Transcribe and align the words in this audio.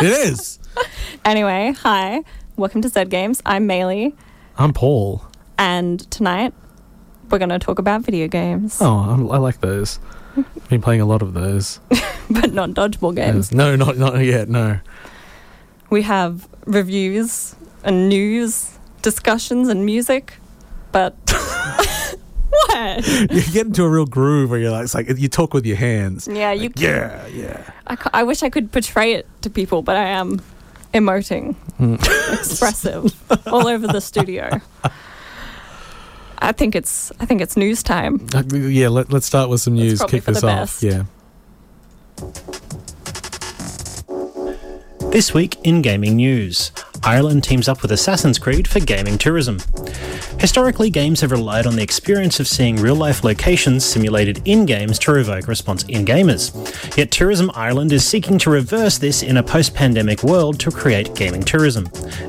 It 0.00 0.04
is. 0.32 0.58
Anyway, 1.24 1.72
hi. 1.78 2.22
Welcome 2.56 2.82
to 2.82 2.88
Zed 2.88 3.08
Games. 3.10 3.42
I'm 3.44 3.66
Maylee, 3.66 4.12
I'm 4.56 4.72
Paul. 4.72 5.22
and 5.58 6.08
tonight 6.10 6.52
we're 7.30 7.38
going 7.38 7.48
to 7.48 7.58
talk 7.58 7.78
about 7.80 8.02
video 8.02 8.28
games, 8.28 8.78
Oh, 8.80 8.98
I'm, 8.98 9.28
I 9.32 9.38
like 9.38 9.60
those. 9.60 9.98
Been 10.68 10.80
playing 10.82 11.00
a 11.00 11.06
lot 11.06 11.22
of 11.22 11.34
those. 11.34 11.80
but 12.30 12.52
not 12.52 12.70
dodgeball 12.70 13.16
games. 13.16 13.50
No, 13.52 13.74
not 13.74 13.96
not 13.96 14.18
yet. 14.20 14.48
No. 14.48 14.78
We 15.90 16.02
have 16.02 16.46
reviews 16.66 17.56
and 17.82 18.08
news, 18.08 18.78
discussions 19.02 19.68
and 19.68 19.84
music, 19.84 20.34
but 20.92 21.25
what? 22.76 23.30
You 23.32 23.42
get 23.52 23.66
into 23.66 23.82
a 23.84 23.88
real 23.88 24.06
groove 24.06 24.50
where 24.50 24.58
you're 24.60 24.70
like, 24.70 24.84
it's 24.84 24.94
like 24.94 25.08
you 25.18 25.28
talk 25.28 25.54
with 25.54 25.66
your 25.66 25.76
hands. 25.76 26.28
Yeah, 26.30 26.52
you. 26.52 26.68
Like, 26.68 26.80
yeah, 26.80 27.26
yeah. 27.28 27.70
I, 27.86 27.96
I 28.14 28.22
wish 28.22 28.42
I 28.42 28.50
could 28.50 28.70
portray 28.72 29.12
it 29.14 29.26
to 29.42 29.50
people, 29.50 29.82
but 29.82 29.96
I 29.96 30.04
am 30.08 30.40
emoting, 30.94 31.54
Hmm. 31.78 31.94
expressive, 32.34 33.12
all 33.46 33.66
over 33.68 33.86
the 33.86 34.00
studio. 34.00 34.60
I 36.38 36.52
think 36.52 36.74
it's 36.76 37.10
I 37.20 37.26
think 37.26 37.40
it's 37.40 37.56
news 37.56 37.82
time. 37.82 38.26
Uh, 38.34 38.42
yeah. 38.54 38.88
Let, 38.88 39.12
let's 39.12 39.26
start 39.26 39.48
with 39.50 39.60
some 39.60 39.74
news. 39.74 40.02
Kick 40.04 40.24
this 40.24 40.44
off. 40.44 40.80
best. 40.80 40.82
Yeah. 40.82 41.04
This 45.10 45.32
week 45.32 45.56
in 45.64 45.80
gaming 45.82 46.16
news, 46.16 46.72
Ireland 47.06 47.44
teams 47.44 47.68
up 47.68 47.82
with 47.82 47.92
Assassin's 47.92 48.36
Creed 48.36 48.66
for 48.66 48.80
gaming 48.80 49.16
tourism. 49.16 49.60
Historically, 50.40 50.90
games 50.90 51.20
have 51.20 51.30
relied 51.30 51.64
on 51.64 51.76
the 51.76 51.82
experience 51.82 52.40
of 52.40 52.48
seeing 52.48 52.74
real 52.74 52.96
life 52.96 53.22
locations 53.22 53.84
simulated 53.84 54.42
in 54.44 54.66
games 54.66 54.98
to 54.98 55.14
evoke 55.14 55.46
response 55.46 55.84
in 55.84 56.04
gamers. 56.04 56.52
Yet 56.96 57.12
Tourism 57.12 57.52
Ireland 57.54 57.92
is 57.92 58.04
seeking 58.04 58.38
to 58.38 58.50
reverse 58.50 58.98
this 58.98 59.22
in 59.22 59.36
a 59.36 59.42
post 59.44 59.72
pandemic 59.72 60.24
world 60.24 60.58
to 60.60 60.72
create 60.72 61.14
gaming 61.14 61.44
tourism. 61.44 61.88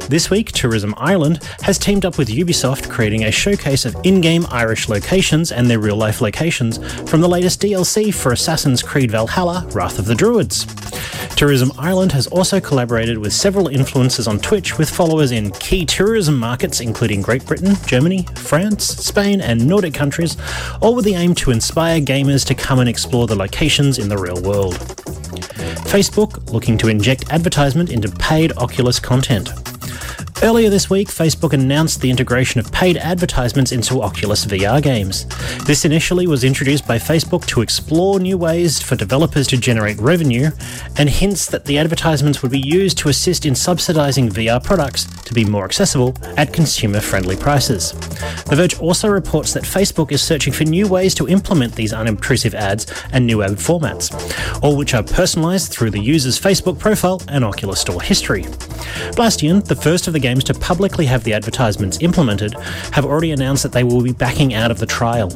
This 0.09 0.30
week, 0.30 0.52
Tourism 0.52 0.94
Ireland 0.95 1.44
has 1.64 1.80
teamed 1.80 2.05
up 2.05 2.20
with 2.20 2.30
Ubisoft, 2.30 2.88
creating 2.88 3.23
a 3.23 3.31
showcase 3.31 3.83
of 3.83 3.98
in 4.03 4.22
game 4.22 4.45
Irish 4.52 4.89
locations 4.89 5.52
and 5.52 5.67
their 5.67 5.80
real 5.80 5.98
life 5.98 6.22
locations 6.22 6.78
from 7.09 7.22
the 7.22 7.28
latest 7.28 7.64
DLC 7.64 8.14
for 8.14 8.31
Assassin's 8.31 8.83
Creed 8.83 9.09
Valhalla 9.09 9.67
Wrath 9.72 9.98
of 9.98 10.05
the 10.05 10.16
Druids. 10.16 10.67
Tourism 11.38 11.71
Ireland 11.77 12.13
has 12.13 12.25
also 12.25 12.59
collaborated 12.59 13.19
with 13.19 13.31
several 13.31 13.67
influencers 13.67 14.27
on 14.27 14.39
Twitch 14.39 14.80
with 14.80 14.89
followers 14.89 15.31
in 15.31 15.52
key 15.52 15.85
tourism 15.85 16.35
markets 16.35 16.80
including 16.80 17.21
Great 17.21 17.45
Britain, 17.45 17.75
Germany, 17.85 18.25
France, 18.38 18.83
Spain, 18.83 19.39
and 19.39 19.67
Nordic 19.67 19.93
countries, 19.93 20.35
all 20.81 20.95
with 20.95 21.05
the 21.05 21.13
aim 21.13 21.35
to 21.35 21.52
inspire 21.52 22.02
gamers 22.02 22.43
to 22.47 22.55
come 22.55 22.80
and 22.80 22.89
explore 22.89 23.27
the 23.27 23.35
locations 23.35 23.99
in 23.99 24.09
the 24.09 24.17
real 24.17 24.41
world. 24.41 24.73
Facebook 25.85 26.52
looking 26.52 26.75
to 26.80 26.88
inject 26.88 27.31
advertisement 27.31 27.92
into 27.92 28.09
paid 28.09 28.52
Oculus 28.58 28.99
content. 28.99 29.67
Earlier 30.43 30.70
this 30.70 30.87
week, 30.87 31.08
Facebook 31.08 31.53
announced 31.53 31.99
the 31.99 32.11
integration 32.11 32.59
of 32.59 32.71
paid 32.71 32.95
advertisements 32.95 33.71
into 33.71 34.03
Oculus 34.03 34.45
VR 34.45 34.80
games. 34.83 35.25
This 35.65 35.83
initially 35.83 36.27
was 36.27 36.43
introduced 36.43 36.87
by 36.87 36.99
Facebook 36.99 37.48
to 37.48 37.61
explore 37.61 38.20
new 38.20 38.37
ways 38.37 38.80
for 38.80 38.95
developers 38.95 39.47
to 39.47 39.58
generate 39.58 39.97
revenue, 39.97 40.52
and 40.97 41.09
hints 41.09 41.47
that 41.47 41.65
the 41.65 41.80
advertisements 41.80 42.43
would 42.43 42.52
be 42.52 42.59
used 42.59 42.99
to 42.99 43.09
assist 43.09 43.47
in 43.47 43.55
subsidizing 43.55 44.30
VR 44.30 44.64
products 44.64 45.05
to 45.23 45.33
be 45.33 45.43
more 45.43 45.65
accessible 45.65 46.15
at 46.37 46.53
consumer 46.53 46.99
friendly 46.99 47.36
prices. 47.36 47.93
The 48.43 48.55
Verge 48.55 48.80
also 48.80 49.09
reports 49.09 49.53
that 49.53 49.64
Facebook 49.64 50.11
is 50.11 50.21
searching 50.21 50.53
for 50.53 50.65
new 50.65 50.87
ways 50.87 51.15
to 51.15 51.27
implement 51.27 51.73
these 51.73 51.93
unobtrusive 51.93 52.53
ads 52.53 52.86
and 53.11 53.26
new 53.26 53.42
ad 53.42 53.53
formats, 53.53 54.14
all 54.61 54.77
which 54.77 54.93
are 54.93 55.03
personalized 55.03 55.71
through 55.71 55.89
the 55.89 55.99
user's 55.99 56.39
Facebook 56.39 56.77
profile 56.77 57.23
and 57.27 57.43
Oculus 57.43 57.81
Store 57.81 58.03
history. 58.03 58.43
Blaston, 59.15 59.65
the 59.65 59.76
first 59.76 60.08
of 60.08 60.14
the 60.14 60.27
games 60.27 60.43
to 60.43 60.54
publicly 60.54 61.05
have 61.05 61.23
the 61.23 61.33
advertisements 61.33 62.02
implemented, 62.02 62.54
have 62.92 63.05
already 63.05 63.32
announced 63.32 63.64
that 63.64 63.71
they 63.71 63.86
will 63.86 64.02
be 64.02 64.11
backing 64.11 64.54
out 64.54 64.71
of 64.71 64.80
the 64.80 64.86
trial. 64.86 65.30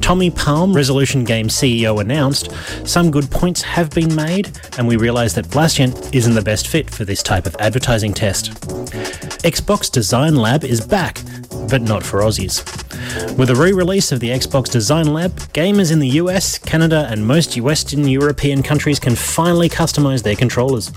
Tommy 0.00 0.30
Palm, 0.30 0.72
Resolution 0.72 1.24
Games 1.24 1.52
CEO, 1.52 2.00
announced 2.00 2.52
some 2.84 3.10
good 3.10 3.28
points 3.28 3.60
have 3.62 3.90
been 3.90 4.14
made, 4.14 4.56
and 4.78 4.86
we 4.86 4.96
realise 4.96 5.32
that 5.32 5.46
Blaston 5.46 5.90
isn't 6.14 6.34
the 6.34 6.42
best 6.42 6.68
fit 6.68 6.88
for 6.88 7.04
this 7.04 7.24
type 7.24 7.44
of 7.44 7.56
advertising 7.58 8.14
test. 8.14 8.52
Xbox 9.42 9.90
Design 9.90 10.36
Lab 10.36 10.62
is 10.62 10.80
back, 10.80 11.20
but 11.68 11.82
not 11.82 12.04
for 12.04 12.20
Aussies. 12.20 12.85
With 13.36 13.48
the 13.48 13.56
re 13.56 13.72
release 13.72 14.12
of 14.12 14.20
the 14.20 14.30
Xbox 14.30 14.70
Design 14.70 15.12
Lab, 15.12 15.32
gamers 15.52 15.92
in 15.92 15.98
the 15.98 16.08
US, 16.20 16.58
Canada, 16.58 17.06
and 17.10 17.26
most 17.26 17.58
Western 17.60 18.06
European 18.06 18.62
countries 18.62 18.98
can 18.98 19.14
finally 19.14 19.68
customize 19.68 20.22
their 20.22 20.36
controllers. 20.36 20.92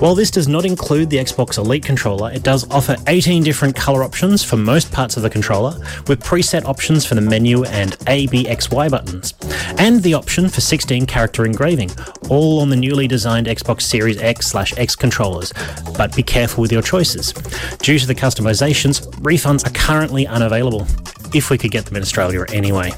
While 0.00 0.14
this 0.14 0.30
does 0.30 0.48
not 0.48 0.64
include 0.64 1.10
the 1.10 1.18
Xbox 1.18 1.58
Elite 1.58 1.84
controller, 1.84 2.32
it 2.32 2.42
does 2.42 2.66
offer 2.70 2.96
18 3.06 3.42
different 3.42 3.76
color 3.76 4.02
options 4.02 4.42
for 4.42 4.56
most 4.56 4.90
parts 4.90 5.18
of 5.18 5.22
the 5.22 5.28
controller, 5.28 5.78
with 6.06 6.24
preset 6.24 6.64
options 6.64 7.04
for 7.04 7.16
the 7.16 7.20
menu 7.20 7.64
and 7.64 7.98
A, 8.06 8.26
B, 8.28 8.48
X, 8.48 8.70
Y 8.70 8.88
buttons, 8.88 9.34
and 9.78 10.02
the 10.02 10.14
option 10.14 10.48
for 10.48 10.62
16 10.62 11.04
character 11.04 11.44
engraving, 11.44 11.90
all 12.30 12.60
on 12.60 12.70
the 12.70 12.76
newly 12.76 13.08
designed 13.08 13.46
Xbox 13.46 13.82
Series 13.82 14.16
X 14.22 14.46
slash 14.46 14.72
S 14.78 14.96
controllers. 14.96 15.52
But 15.98 16.16
be 16.16 16.22
careful 16.22 16.62
with 16.62 16.72
your 16.72 16.80
choices. 16.80 17.34
Due 17.82 17.98
to 17.98 18.06
the 18.06 18.14
customizations, 18.14 19.06
refunds 19.16 19.66
are 19.66 19.72
currently 19.74 20.26
unavailable, 20.26 20.86
if 21.34 21.50
we 21.50 21.58
could 21.58 21.70
get 21.70 21.86
them 21.86 21.96
in 21.96 22.02
Australia 22.02 22.44
anyway. 22.52 22.92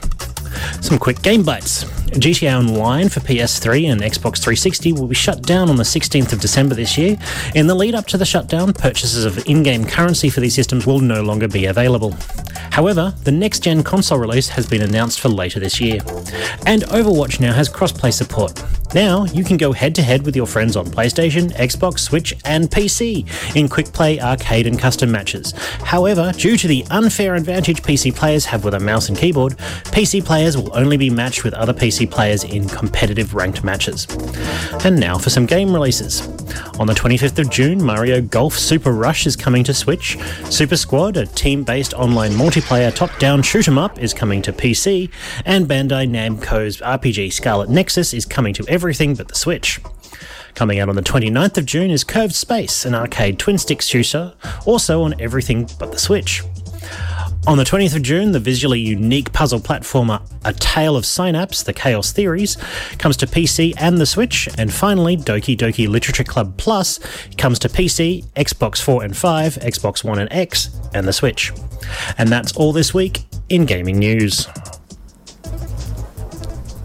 Some 0.80 0.98
quick 0.98 1.22
game 1.22 1.42
bites. 1.42 1.84
GTA 2.12 2.58
Online 2.58 3.08
for 3.08 3.20
PS3 3.20 3.90
and 3.90 4.00
Xbox 4.00 4.38
360 4.38 4.92
will 4.92 5.06
be 5.06 5.14
shut 5.14 5.42
down 5.42 5.70
on 5.70 5.76
the 5.76 5.82
16th 5.82 6.32
of 6.32 6.40
December 6.40 6.74
this 6.74 6.98
year. 6.98 7.16
In 7.54 7.66
the 7.66 7.74
lead 7.74 7.94
up 7.94 8.06
to 8.08 8.18
the 8.18 8.26
shutdown, 8.26 8.72
purchases 8.72 9.24
of 9.24 9.46
in 9.46 9.62
game 9.62 9.84
currency 9.86 10.28
for 10.28 10.40
these 10.40 10.54
systems 10.54 10.86
will 10.86 11.00
no 11.00 11.22
longer 11.22 11.48
be 11.48 11.66
available. 11.66 12.14
However, 12.70 13.14
the 13.24 13.32
next 13.32 13.60
gen 13.60 13.82
console 13.82 14.18
release 14.18 14.48
has 14.50 14.66
been 14.66 14.82
announced 14.82 15.20
for 15.20 15.28
later 15.28 15.60
this 15.60 15.80
year. 15.80 16.00
And 16.66 16.82
Overwatch 16.84 17.40
now 17.40 17.54
has 17.54 17.68
crossplay 17.68 18.12
support. 18.12 18.62
Now, 18.94 19.24
you 19.24 19.42
can 19.42 19.56
go 19.56 19.72
head 19.72 19.94
to 19.94 20.02
head 20.02 20.26
with 20.26 20.36
your 20.36 20.46
friends 20.46 20.76
on 20.76 20.86
PlayStation, 20.86 21.50
Xbox, 21.52 22.00
Switch, 22.00 22.34
and 22.44 22.70
PC 22.70 23.26
in 23.56 23.68
quick 23.68 23.86
play, 23.86 24.20
arcade, 24.20 24.66
and 24.66 24.78
custom 24.78 25.10
matches. 25.10 25.52
However, 25.82 26.32
due 26.36 26.58
to 26.58 26.68
the 26.68 26.84
unfair 26.90 27.34
advantage 27.34 27.82
PC 27.82 28.14
players 28.14 28.44
have 28.44 28.64
with 28.64 28.74
a 28.74 28.80
mouse 28.80 29.08
and 29.08 29.16
keyboard, 29.16 29.56
PC 29.92 30.24
players 30.24 30.56
will 30.56 30.76
only 30.76 30.98
be 30.98 31.08
matched 31.08 31.42
with 31.42 31.54
other 31.54 31.72
PC 31.72 32.10
players 32.10 32.44
in 32.44 32.68
competitive 32.68 33.34
ranked 33.34 33.64
matches. 33.64 34.06
And 34.84 35.00
now 35.00 35.16
for 35.16 35.30
some 35.30 35.46
game 35.46 35.72
releases. 35.72 36.20
On 36.78 36.86
the 36.86 36.94
25th 36.94 37.38
of 37.38 37.50
June, 37.50 37.82
Mario 37.82 38.20
Golf 38.20 38.58
Super 38.58 38.92
Rush 38.92 39.26
is 39.26 39.36
coming 39.36 39.64
to 39.64 39.72
Switch. 39.72 40.18
Super 40.50 40.76
Squad, 40.76 41.16
a 41.16 41.26
team 41.26 41.64
based 41.64 41.94
online 41.94 42.32
multiplayer 42.32 42.94
top 42.94 43.16
down 43.18 43.42
shoot 43.42 43.66
'em 43.68 43.78
up, 43.78 43.98
is 43.98 44.12
coming 44.12 44.42
to 44.42 44.52
PC. 44.52 45.08
And 45.46 45.66
Bandai 45.66 46.08
Namco's 46.08 46.80
RPG 46.82 47.30
Scarlet 47.30 47.70
Nexus 47.70 48.12
is 48.12 48.26
coming 48.26 48.52
to 48.54 48.64
everything 48.82 49.14
but 49.14 49.28
the 49.28 49.34
Switch. 49.36 49.78
Coming 50.56 50.80
out 50.80 50.88
on 50.88 50.96
the 50.96 51.02
29th 51.02 51.56
of 51.56 51.66
June 51.66 51.92
is 51.92 52.02
Curved 52.02 52.34
Space, 52.34 52.84
an 52.84 52.96
arcade 52.96 53.38
twin 53.38 53.56
stick 53.56 53.80
shooter, 53.80 54.34
also 54.66 55.02
on 55.02 55.14
everything 55.20 55.70
but 55.78 55.92
the 55.92 56.00
Switch. 56.00 56.42
On 57.46 57.56
the 57.56 57.62
20th 57.62 57.94
of 57.94 58.02
June, 58.02 58.32
the 58.32 58.40
visually 58.40 58.80
unique 58.80 59.32
puzzle 59.32 59.60
platformer 59.60 60.20
A 60.44 60.52
Tale 60.52 60.96
of 60.96 61.06
Synapse, 61.06 61.62
The 61.62 61.72
Chaos 61.72 62.10
Theories, 62.10 62.56
comes 62.98 63.16
to 63.18 63.26
PC 63.28 63.72
and 63.78 63.98
the 63.98 64.06
Switch, 64.06 64.48
and 64.58 64.72
finally, 64.72 65.16
Doki 65.16 65.56
Doki 65.56 65.88
Literature 65.88 66.24
Club 66.24 66.56
Plus 66.56 66.98
comes 67.38 67.60
to 67.60 67.68
PC, 67.68 68.24
Xbox 68.32 68.82
4 68.82 69.04
and 69.04 69.16
5, 69.16 69.54
Xbox 69.58 70.02
One 70.02 70.18
and 70.18 70.32
X, 70.32 70.70
and 70.92 71.06
the 71.06 71.12
Switch. 71.12 71.52
And 72.18 72.28
that's 72.28 72.56
all 72.56 72.72
this 72.72 72.92
week 72.92 73.26
in 73.48 73.64
gaming 73.64 74.00
news. 74.00 74.48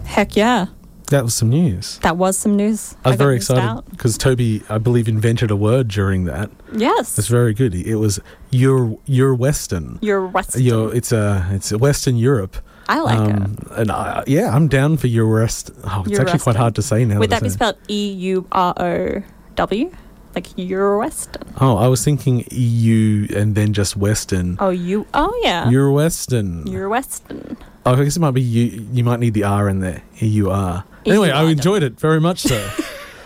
Heck 0.04 0.36
yeah. 0.36 0.66
That 1.10 1.24
was 1.24 1.34
some 1.34 1.48
news. 1.48 1.98
That 1.98 2.16
was 2.16 2.36
some 2.36 2.56
news. 2.56 2.94
I 3.04 3.10
was 3.10 3.16
got 3.16 3.24
very 3.24 3.36
excited 3.36 3.84
because 3.90 4.18
Toby, 4.18 4.62
I 4.68 4.78
believe, 4.78 5.08
invented 5.08 5.50
a 5.50 5.56
word 5.56 5.88
during 5.88 6.24
that. 6.24 6.50
Yes. 6.72 7.18
It's 7.18 7.28
very 7.28 7.54
good. 7.54 7.74
It 7.74 7.96
was 7.96 8.20
your 8.50 8.98
your 9.06 9.34
Western. 9.34 9.98
You're 10.02 10.26
Western. 10.26 10.62
Your 10.62 10.94
it's 10.94 11.12
a 11.12 11.48
it's 11.52 11.72
a 11.72 11.78
Western 11.78 12.16
Europe. 12.16 12.56
I 12.88 13.00
like 13.00 13.28
it. 13.28 13.36
Um, 13.36 13.58
and 13.72 13.90
I, 13.90 14.24
yeah, 14.26 14.54
I'm 14.54 14.66
down 14.68 14.96
for 14.96 15.08
your 15.08 15.26
rest. 15.26 15.70
Oh, 15.84 16.00
it's 16.00 16.10
Your 16.10 16.22
actually 16.22 16.38
quite 16.38 16.56
hard 16.56 16.74
to 16.76 16.82
say 16.82 17.04
now. 17.04 17.18
Would 17.18 17.30
that 17.30 17.40
that 17.40 17.42
be 17.42 17.50
spelled 17.50 17.76
E 17.88 18.12
U 18.12 18.46
R 18.50 18.74
O 18.78 19.22
W, 19.56 19.90
like 20.34 20.46
Eurowestern. 20.56 21.52
Oh, 21.60 21.76
I 21.76 21.88
was 21.88 22.04
thinking 22.04 22.44
EU 22.50 23.26
and 23.34 23.54
then 23.54 23.72
just 23.72 23.96
Western. 23.96 24.56
Oh, 24.60 24.70
you. 24.70 25.06
Oh, 25.12 25.38
yeah. 25.42 25.66
Eurowestern. 25.66 26.64
Eurowestern. 26.64 27.56
Oh, 27.84 27.94
I 27.94 28.04
guess 28.04 28.16
it 28.16 28.20
might 28.20 28.32
be 28.32 28.40
you. 28.40 28.86
You 28.92 29.04
might 29.04 29.20
need 29.20 29.34
the 29.34 29.44
R 29.44 29.68
in 29.68 29.80
there. 29.80 30.02
E 30.22 30.42
R. 30.44 30.84
Anyway, 31.08 31.30
I 31.30 31.44
enjoyed 31.44 31.82
it 31.82 31.98
very 31.98 32.20
much. 32.20 32.40
So, 32.40 32.70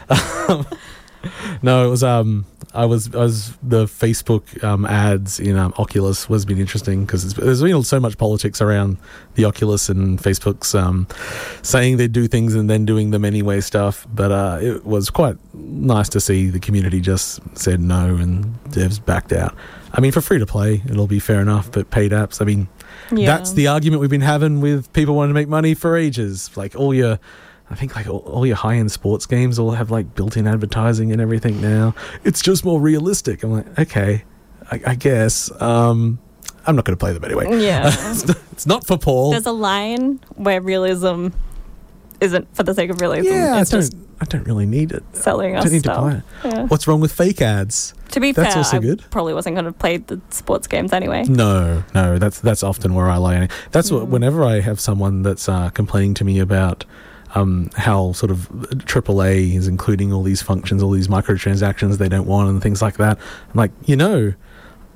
um, 0.09 0.67
no, 1.63 1.87
it 1.87 1.91
was. 1.91 2.03
Um, 2.03 2.47
I 2.75 2.87
was. 2.87 3.15
I 3.15 3.19
was 3.19 3.53
the 3.63 3.85
Facebook 3.85 4.63
um, 4.65 4.87
ads 4.87 5.39
in 5.39 5.57
um, 5.57 5.75
Oculus 5.79 6.29
was 6.29 6.45
been 6.45 6.59
interesting 6.59 7.05
because 7.05 7.35
there's 7.35 7.63
been 7.63 7.83
so 7.83 8.01
much 8.01 8.17
politics 8.19 8.61
around 8.61 8.97
the 9.35 9.45
Oculus 9.45 9.89
and 9.89 10.19
Facebook's 10.19 10.75
um, 10.75 11.07
saying 11.63 11.99
they 11.99 12.09
do 12.09 12.27
things 12.27 12.55
and 12.55 12.69
then 12.71 12.85
doing 12.87 13.11
them 13.11 13.25
anyway 13.25 13.61
stuff. 13.61 14.07
But 14.13 14.33
uh, 14.33 14.59
it 14.63 14.85
was 14.85 15.11
quite 15.11 15.37
nice 15.55 16.09
to 16.11 16.21
see 16.21 16.49
the 16.49 16.61
community 16.61 17.01
just 17.01 17.41
said 17.57 17.81
no 17.81 18.17
and 18.17 18.59
devs 18.71 19.05
backed 19.05 19.33
out. 19.33 19.55
I 19.93 20.01
mean, 20.01 20.13
for 20.13 20.23
free 20.23 20.39
to 20.39 20.47
play, 20.47 20.83
it'll 20.89 21.07
be 21.07 21.19
fair 21.19 21.41
enough, 21.41 21.71
but 21.71 21.91
paid 21.91 22.13
apps. 22.13 22.41
I 22.41 22.47
mean, 22.47 22.69
Yeah. 23.11 23.27
that's 23.27 23.53
the 23.53 23.67
argument 23.67 24.01
we've 24.01 24.09
been 24.09 24.23
having 24.23 24.63
with 24.63 24.91
people 24.95 25.15
wanting 25.15 25.31
to 25.31 25.35
make 25.35 25.49
money 25.49 25.75
for 25.75 25.95
ages. 25.99 26.51
Like 26.57 26.75
all 26.75 26.95
your, 26.95 27.19
I 27.73 27.77
think 27.77 27.97
like 27.97 28.07
all, 28.07 28.19
all 28.19 28.47
your 28.47 28.57
high 28.57 28.77
end 28.77 28.93
sports 28.93 29.27
games 29.27 29.59
all 29.59 29.71
have 29.73 29.91
like 29.91 30.15
built 30.15 30.37
in 30.37 30.47
advertising 30.47 31.11
and 31.11 31.21
everything 31.21 31.61
now. 31.61 31.95
It's 32.25 32.43
just 32.43 32.65
more 32.65 32.81
realistic. 32.81 33.43
I'm 33.43 33.53
like, 33.53 33.79
okay, 33.79 34.25
I, 34.71 34.81
I 34.89 34.95
guess. 34.95 35.51
Um, 35.61 36.19
I'm 36.67 36.77
not 36.77 36.85
going 36.85 36.97
to 36.97 37.01
play 37.01 37.13
them 37.13 37.25
anyway. 37.25 37.63
Yeah. 37.63 37.89
it's, 38.53 38.67
not, 38.67 38.87
for 38.87 38.97
Paul. 38.97 39.33
There's 39.33 39.47
a 39.47 39.53
line 39.53 40.21
where 40.37 40.61
realism 40.61 41.29
isn't 42.21 42.55
for 42.55 42.63
the 42.63 42.75
sake 42.75 42.91
of 42.91 43.01
realism. 43.01 43.33
yeah, 43.33 43.57
I 43.57 43.63
it's 43.63 43.71
don't. 43.71 43.81
just 43.81 43.97
I 44.21 44.25
don't 44.25 44.47
really 44.47 44.67
need 44.67 44.93
it. 44.93 45.03
selling 45.13 45.57
I 45.57 45.61
don't 45.61 45.73
need 45.73 45.81
stuff. 45.81 45.97
to 45.97 46.01
buy 46.03 46.49
it. 46.49 46.55
Yeah. 46.55 46.67
What's 46.67 46.87
wrong 46.87 47.01
with 47.01 47.11
fake 47.11 47.43
ads? 47.43 47.93
To 48.11 48.21
be 48.21 48.31
That's 48.31 48.55
fair, 48.55 48.59
also 48.59 48.77
I 48.77 48.81
good. 48.81 49.05
probably 49.11 49.35
wasn't 49.35 49.57
going 49.57 49.65
to 49.65 49.73
play 49.73 49.97
the 49.97 50.21
sports 50.31 50.69
games 50.69 50.93
anyway. 50.93 51.25
No, 51.25 51.83
no, 51.93 52.19
that's 52.19 52.39
that's 52.39 52.63
often 52.63 52.95
where 52.95 53.09
I 53.09 53.17
lie. 53.17 53.49
That's 53.73 53.91
what 53.91 54.07
whenever 54.07 54.45
I 54.45 54.61
have 54.61 54.79
someone 54.79 55.23
that's 55.23 55.49
uh, 55.49 55.71
complaining 55.71 56.15
to 56.15 56.25
me 56.25 56.39
about 56.39 56.85
um, 57.35 57.71
how 57.77 58.13
sort 58.13 58.31
of 58.31 58.49
AAA 58.51 59.55
is 59.57 59.69
including 59.69 60.13
all 60.13 60.23
these 60.23 60.43
functions, 60.43 60.83
all 60.83 60.91
these 60.91 61.09
microtransactions 61.09 61.99
they 61.99 62.09
don't 62.09 62.27
want, 62.27 62.49
and 62.51 62.63
things 62.63 62.83
like 62.83 62.97
that. 62.99 63.19
I'm 63.19 63.55
like, 63.55 63.71
you 63.87 63.97
know, 63.97 64.35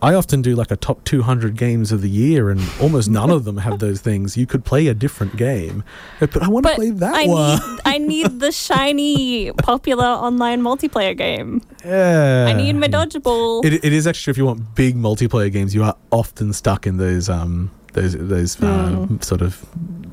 I 0.02 0.12
often 0.12 0.42
do 0.42 0.54
like 0.54 0.70
a 0.70 0.76
top 0.76 1.02
200 1.04 1.56
games 1.56 1.90
of 1.90 2.02
the 2.02 2.10
year, 2.10 2.50
and 2.50 2.60
almost 2.80 3.08
none 3.08 3.30
of 3.30 3.44
them 3.44 3.56
have 3.56 3.78
those 3.78 4.02
things. 4.02 4.36
You 4.36 4.46
could 4.46 4.62
play 4.64 4.86
a 4.88 4.94
different 4.94 5.36
game, 5.36 5.82
but 6.20 6.42
I 6.42 6.48
want 6.48 6.66
to 6.66 6.74
play 6.74 6.90
that 6.90 7.14
I 7.14 7.26
one. 7.26 7.58
need 7.58 7.80
I 7.86 7.98
need 8.12 8.40
the 8.40 8.52
shiny 8.52 9.52
popular 9.52 10.04
online 10.04 10.60
multiplayer 10.60 11.16
game. 11.16 11.62
yeah, 11.82 12.44
I 12.48 12.52
need 12.52 12.74
my 12.74 12.88
dodgeball. 12.88 13.64
It, 13.64 13.82
it 13.82 13.92
is 13.94 14.06
actually 14.06 14.32
if 14.32 14.36
you 14.38 14.44
want 14.44 14.74
big 14.74 14.96
multiplayer 14.96 15.50
games, 15.50 15.74
you 15.74 15.82
are 15.82 15.96
often 16.12 16.52
stuck 16.52 16.86
in 16.86 16.98
those 16.98 17.30
um 17.30 17.70
those 17.94 18.12
those 18.18 18.62
uh, 18.62 18.90
Hmm. 19.06 19.20
sort 19.22 19.40
of 19.40 19.64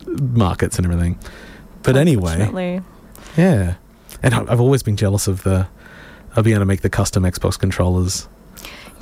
markets 0.07 0.77
and 0.77 0.85
everything. 0.85 1.19
But 1.83 1.97
anyway, 1.97 2.81
yeah, 3.37 3.75
and 4.21 4.33
I've 4.33 4.61
always 4.61 4.83
been 4.83 4.95
jealous 4.97 5.27
of 5.27 5.43
the 5.43 5.67
of 6.35 6.43
being 6.45 6.55
able 6.55 6.61
to 6.61 6.65
make 6.65 6.81
the 6.81 6.89
custom 6.89 7.23
Xbox 7.23 7.59
controllers. 7.59 8.27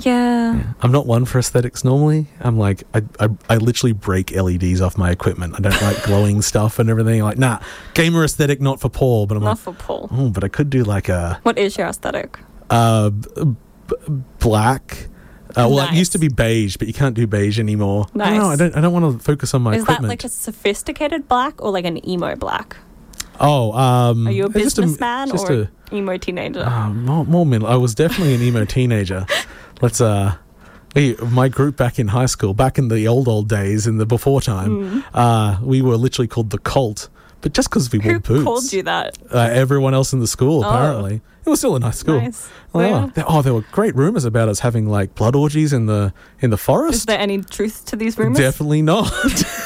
Yeah. 0.00 0.72
I'm 0.80 0.90
not 0.90 1.06
one 1.06 1.24
for 1.26 1.38
aesthetics 1.38 1.84
normally. 1.84 2.26
I'm 2.40 2.58
like 2.58 2.82
I, 2.92 3.02
I 3.20 3.28
I 3.48 3.56
literally 3.58 3.92
break 3.92 4.32
LEDs 4.34 4.80
off 4.80 4.98
my 4.98 5.10
equipment. 5.12 5.54
I 5.56 5.60
don't 5.60 5.80
like 5.80 6.02
glowing 6.04 6.42
stuff 6.42 6.78
and 6.80 6.90
everything. 6.90 7.22
Like 7.22 7.38
nah, 7.38 7.60
gamer 7.94 8.24
aesthetic 8.24 8.60
not 8.60 8.80
for 8.80 8.88
Paul. 8.88 9.26
But 9.26 9.36
I'm 9.36 9.44
Not 9.44 9.50
like, 9.50 9.58
for 9.58 9.72
Paul. 9.74 10.08
oh, 10.10 10.30
but 10.30 10.42
I 10.42 10.48
could 10.48 10.70
do 10.70 10.82
like 10.82 11.08
a 11.08 11.38
What 11.44 11.56
is 11.56 11.76
your 11.78 11.86
aesthetic? 11.86 12.38
uh, 12.70 13.10
b- 13.10 13.54
black. 14.40 15.08
Uh, 15.56 15.68
well, 15.68 15.86
it 15.88 15.94
used 15.94 16.12
to 16.12 16.18
be 16.18 16.28
beige, 16.28 16.76
but 16.76 16.88
you 16.88 16.94
can't 16.94 17.14
do 17.14 17.26
beige 17.26 17.58
anymore. 17.58 18.06
I 18.14 18.30
don't 18.30 18.38
know. 18.38 18.46
I 18.46 18.56
don't. 18.56 18.76
I 18.76 18.80
don't 18.80 18.92
want 18.92 19.18
to 19.18 19.24
focus 19.24 19.52
on 19.54 19.62
my 19.62 19.76
is 19.76 19.84
that 19.84 20.02
like 20.02 20.24
a 20.24 20.28
sophisticated 20.28 21.28
black 21.28 21.60
or 21.62 21.70
like 21.70 21.84
an 21.84 22.06
emo 22.08 22.36
black? 22.36 22.76
oh, 23.40 23.72
um, 23.72 24.28
Are 24.28 24.30
you 24.30 24.44
a 24.46 24.48
businessman 24.48 25.32
or 25.32 25.52
a, 25.52 25.70
emo 25.92 26.16
teenager? 26.16 26.62
uh, 26.64 26.90
more, 26.90 27.24
more 27.24 27.44
middle. 27.46 27.66
I 27.68 27.76
was 27.76 27.94
definitely 27.94 28.34
an 28.34 28.42
emo 28.42 28.64
teenager. 28.64 29.26
Let's 29.82 30.00
uh. 30.00 30.36
hey, 30.94 31.14
My 31.16 31.48
group 31.48 31.76
back 31.76 31.98
in 31.98 32.08
high 32.08 32.26
school, 32.26 32.54
back 32.54 32.78
in 32.78 32.88
the 32.88 33.08
old 33.08 33.28
old 33.28 33.48
days, 33.48 33.86
in 33.86 33.98
the 33.98 34.06
before 34.06 34.40
time, 34.40 35.04
uh, 35.12 35.58
we 35.62 35.82
were 35.82 35.96
literally 35.96 36.28
called 36.28 36.50
the 36.50 36.58
cult. 36.58 37.08
But 37.42 37.52
just 37.54 37.68
because 37.70 37.90
we 37.92 37.98
wore. 37.98 38.12
Who 38.14 38.20
boots, 38.20 38.44
called 38.44 38.72
you 38.72 38.82
that? 38.84 39.18
uh, 39.30 39.38
everyone 39.52 39.92
else 39.94 40.12
in 40.12 40.20
the 40.20 40.26
school 40.26 40.64
Oh. 40.64 40.68
apparently. 40.70 41.20
It 41.44 41.50
was 41.50 41.58
still 41.58 41.74
a 41.74 41.80
nice 41.80 41.98
school. 41.98 42.20
Nice. 42.20 42.48
Oh, 42.72 42.80
Yeah. 42.80 43.08
there, 43.14 43.24
oh, 43.26 43.42
there 43.42 43.52
were 43.52 43.64
great 43.72 43.96
rumors 43.96 44.24
about 44.24 44.48
us 44.48 44.60
having 44.60 44.88
like 44.88 45.16
blood 45.16 45.34
orgies 45.34 45.72
in 45.72 45.86
the 45.86 46.12
in 46.40 46.50
the 46.50 46.56
forest. 46.56 46.94
Is 46.98 47.04
there 47.06 47.18
any 47.18 47.38
truth 47.42 47.84
to 47.86 47.96
these 47.96 48.16
rumors? 48.16 48.38
Definitely 48.38 48.80
not. 48.82 49.12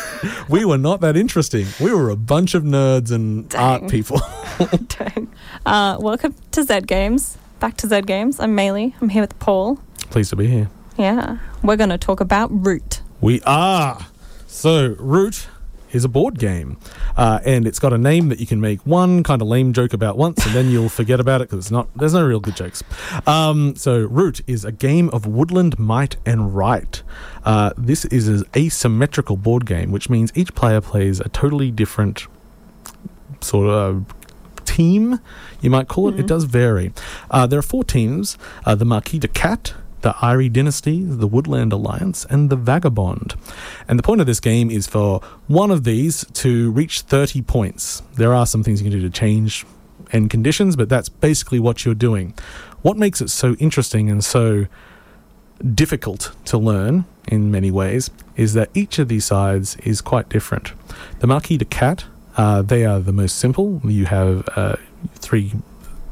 we 0.48 0.64
were 0.64 0.78
not 0.78 1.02
that 1.02 1.16
interesting. 1.18 1.66
We 1.78 1.92
were 1.92 2.08
a 2.08 2.16
bunch 2.16 2.54
of 2.54 2.62
nerds 2.62 3.10
and 3.12 3.54
art 3.54 3.88
people. 3.90 4.20
Dang. 4.88 5.28
Uh, 5.66 5.98
welcome 6.00 6.34
to 6.52 6.62
Zed 6.62 6.86
Games. 6.86 7.36
Back 7.60 7.76
to 7.78 7.86
Zed 7.88 8.06
Games. 8.06 8.40
I'm 8.40 8.56
Maylee. 8.56 8.94
I'm 9.02 9.10
here 9.10 9.22
with 9.22 9.38
Paul. 9.38 9.78
Pleased 10.10 10.30
to 10.30 10.36
be 10.36 10.46
here. 10.46 10.70
Yeah. 10.96 11.36
We're 11.62 11.76
going 11.76 11.90
to 11.90 11.98
talk 11.98 12.20
about 12.20 12.48
Root. 12.50 13.02
We 13.20 13.42
are. 13.42 14.06
So, 14.46 14.96
Root 14.98 15.46
is 15.92 16.04
a 16.04 16.08
board 16.08 16.38
game. 16.38 16.78
Uh, 17.16 17.40
and 17.44 17.66
it's 17.66 17.78
got 17.78 17.92
a 17.92 17.98
name 17.98 18.28
that 18.28 18.40
you 18.40 18.46
can 18.46 18.60
make 18.60 18.80
one 18.80 19.22
kind 19.22 19.40
of 19.40 19.48
lame 19.48 19.72
joke 19.72 19.92
about 19.92 20.16
once 20.16 20.44
and 20.44 20.54
then 20.54 20.70
you'll 20.70 20.88
forget 20.88 21.20
about 21.20 21.40
it 21.40 21.48
because 21.48 21.66
it's 21.66 21.70
not, 21.70 21.88
there's 21.96 22.14
no 22.14 22.24
real 22.24 22.40
good 22.40 22.56
jokes. 22.56 22.82
Um, 23.26 23.76
so, 23.76 24.00
Root 24.00 24.40
is 24.46 24.64
a 24.64 24.72
game 24.72 25.08
of 25.10 25.26
woodland 25.26 25.78
might 25.78 26.16
and 26.26 26.54
right. 26.54 27.02
Uh, 27.44 27.72
this 27.76 28.04
is 28.06 28.28
an 28.28 28.44
asymmetrical 28.56 29.36
board 29.36 29.66
game, 29.66 29.92
which 29.92 30.10
means 30.10 30.32
each 30.34 30.54
player 30.54 30.80
plays 30.80 31.20
a 31.20 31.28
totally 31.28 31.70
different 31.70 32.26
sort 33.40 33.68
of 33.68 34.04
team, 34.64 35.20
you 35.60 35.70
might 35.70 35.88
call 35.88 36.08
it. 36.08 36.20
It 36.20 36.26
does 36.26 36.44
vary. 36.44 36.92
Uh, 37.30 37.46
there 37.46 37.58
are 37.58 37.62
four 37.62 37.84
teams 37.84 38.36
uh, 38.64 38.74
the 38.74 38.84
Marquis 38.84 39.18
de 39.18 39.28
Cat, 39.28 39.74
the 40.02 40.14
Eyrie 40.22 40.48
Dynasty, 40.48 41.04
the 41.04 41.26
Woodland 41.26 41.72
Alliance, 41.72 42.24
and 42.28 42.50
the 42.50 42.56
Vagabond. 42.56 43.34
And 43.88 43.98
the 43.98 44.02
point 44.02 44.20
of 44.20 44.26
this 44.26 44.40
game 44.40 44.70
is 44.70 44.86
for 44.86 45.20
one 45.46 45.70
of 45.70 45.84
these 45.84 46.24
to 46.34 46.70
reach 46.70 47.00
30 47.02 47.42
points. 47.42 48.02
There 48.14 48.34
are 48.34 48.46
some 48.46 48.62
things 48.62 48.82
you 48.82 48.90
can 48.90 48.98
do 48.98 49.08
to 49.08 49.10
change 49.10 49.64
end 50.12 50.30
conditions, 50.30 50.76
but 50.76 50.88
that's 50.88 51.08
basically 51.08 51.58
what 51.58 51.84
you're 51.84 51.94
doing. 51.94 52.34
What 52.82 52.96
makes 52.96 53.20
it 53.20 53.30
so 53.30 53.54
interesting 53.54 54.10
and 54.10 54.24
so 54.24 54.66
difficult 55.74 56.32
to 56.44 56.58
learn 56.58 57.04
in 57.28 57.50
many 57.50 57.70
ways 57.70 58.10
is 58.36 58.54
that 58.54 58.70
each 58.74 58.98
of 58.98 59.08
these 59.08 59.24
sides 59.24 59.76
is 59.76 60.00
quite 60.00 60.28
different. 60.28 60.72
The 61.20 61.26
Marquis 61.26 61.56
de 61.56 61.64
Cat, 61.64 62.04
uh, 62.36 62.62
they 62.62 62.84
are 62.84 63.00
the 63.00 63.12
most 63.12 63.38
simple. 63.38 63.80
You 63.84 64.04
have 64.04 64.48
uh, 64.54 64.76
three 65.14 65.54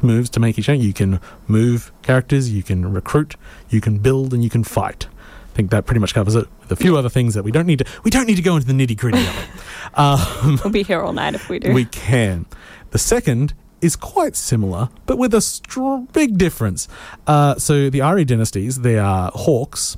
moves 0.05 0.31
to 0.31 0.41
make 0.41 0.59
each 0.59 0.69
other. 0.69 0.77
You 0.79 0.93
can 0.93 1.19
move 1.49 1.91
characters, 2.03 2.51
you 2.53 2.63
can 2.63 2.93
recruit, 2.93 3.35
you 3.71 3.81
can 3.81 3.99
build, 3.99 4.33
and 4.33 4.45
you 4.45 4.51
can 4.51 4.63
fight. 4.63 5.07
I 5.53 5.57
think 5.57 5.71
that 5.71 5.87
pretty 5.87 6.01
much 6.01 6.15
covers 6.15 6.35
it. 6.35 6.47
With 6.61 6.73
a 6.73 6.77
few 6.77 6.97
other 6.97 7.09
things 7.09 7.35
that 7.35 7.43
we 7.45 7.51
don't 7.53 7.67
need 7.67 7.79
to. 7.81 7.87
We 8.05 8.11
don't 8.11 8.27
need 8.27 8.37
to 8.37 8.43
go 8.43 8.57
into 8.57 8.67
the 8.67 8.73
nitty 8.73 8.97
gritty 8.97 9.19
of 9.27 9.39
it. 9.39 9.49
Um, 9.97 10.59
We'll 10.65 10.73
be 10.73 10.83
here 10.83 11.01
all 11.03 11.13
night 11.13 11.35
if 11.37 11.49
we 11.49 11.61
do. 11.61 11.73
we 11.73 11.85
can. 11.85 12.47
The 12.91 12.99
second 12.99 13.55
is 13.81 13.95
quite 13.95 14.35
similar, 14.35 14.89
but 15.07 15.19
with 15.19 15.33
a 15.35 15.41
str- 15.41 15.99
big 16.13 16.37
difference. 16.37 16.89
Uh, 17.29 17.55
so 17.59 17.91
the 17.91 18.01
Eyrie 18.01 18.25
dynasties, 18.25 18.81
they 18.81 18.99
are 18.99 19.31
hawks, 19.35 19.97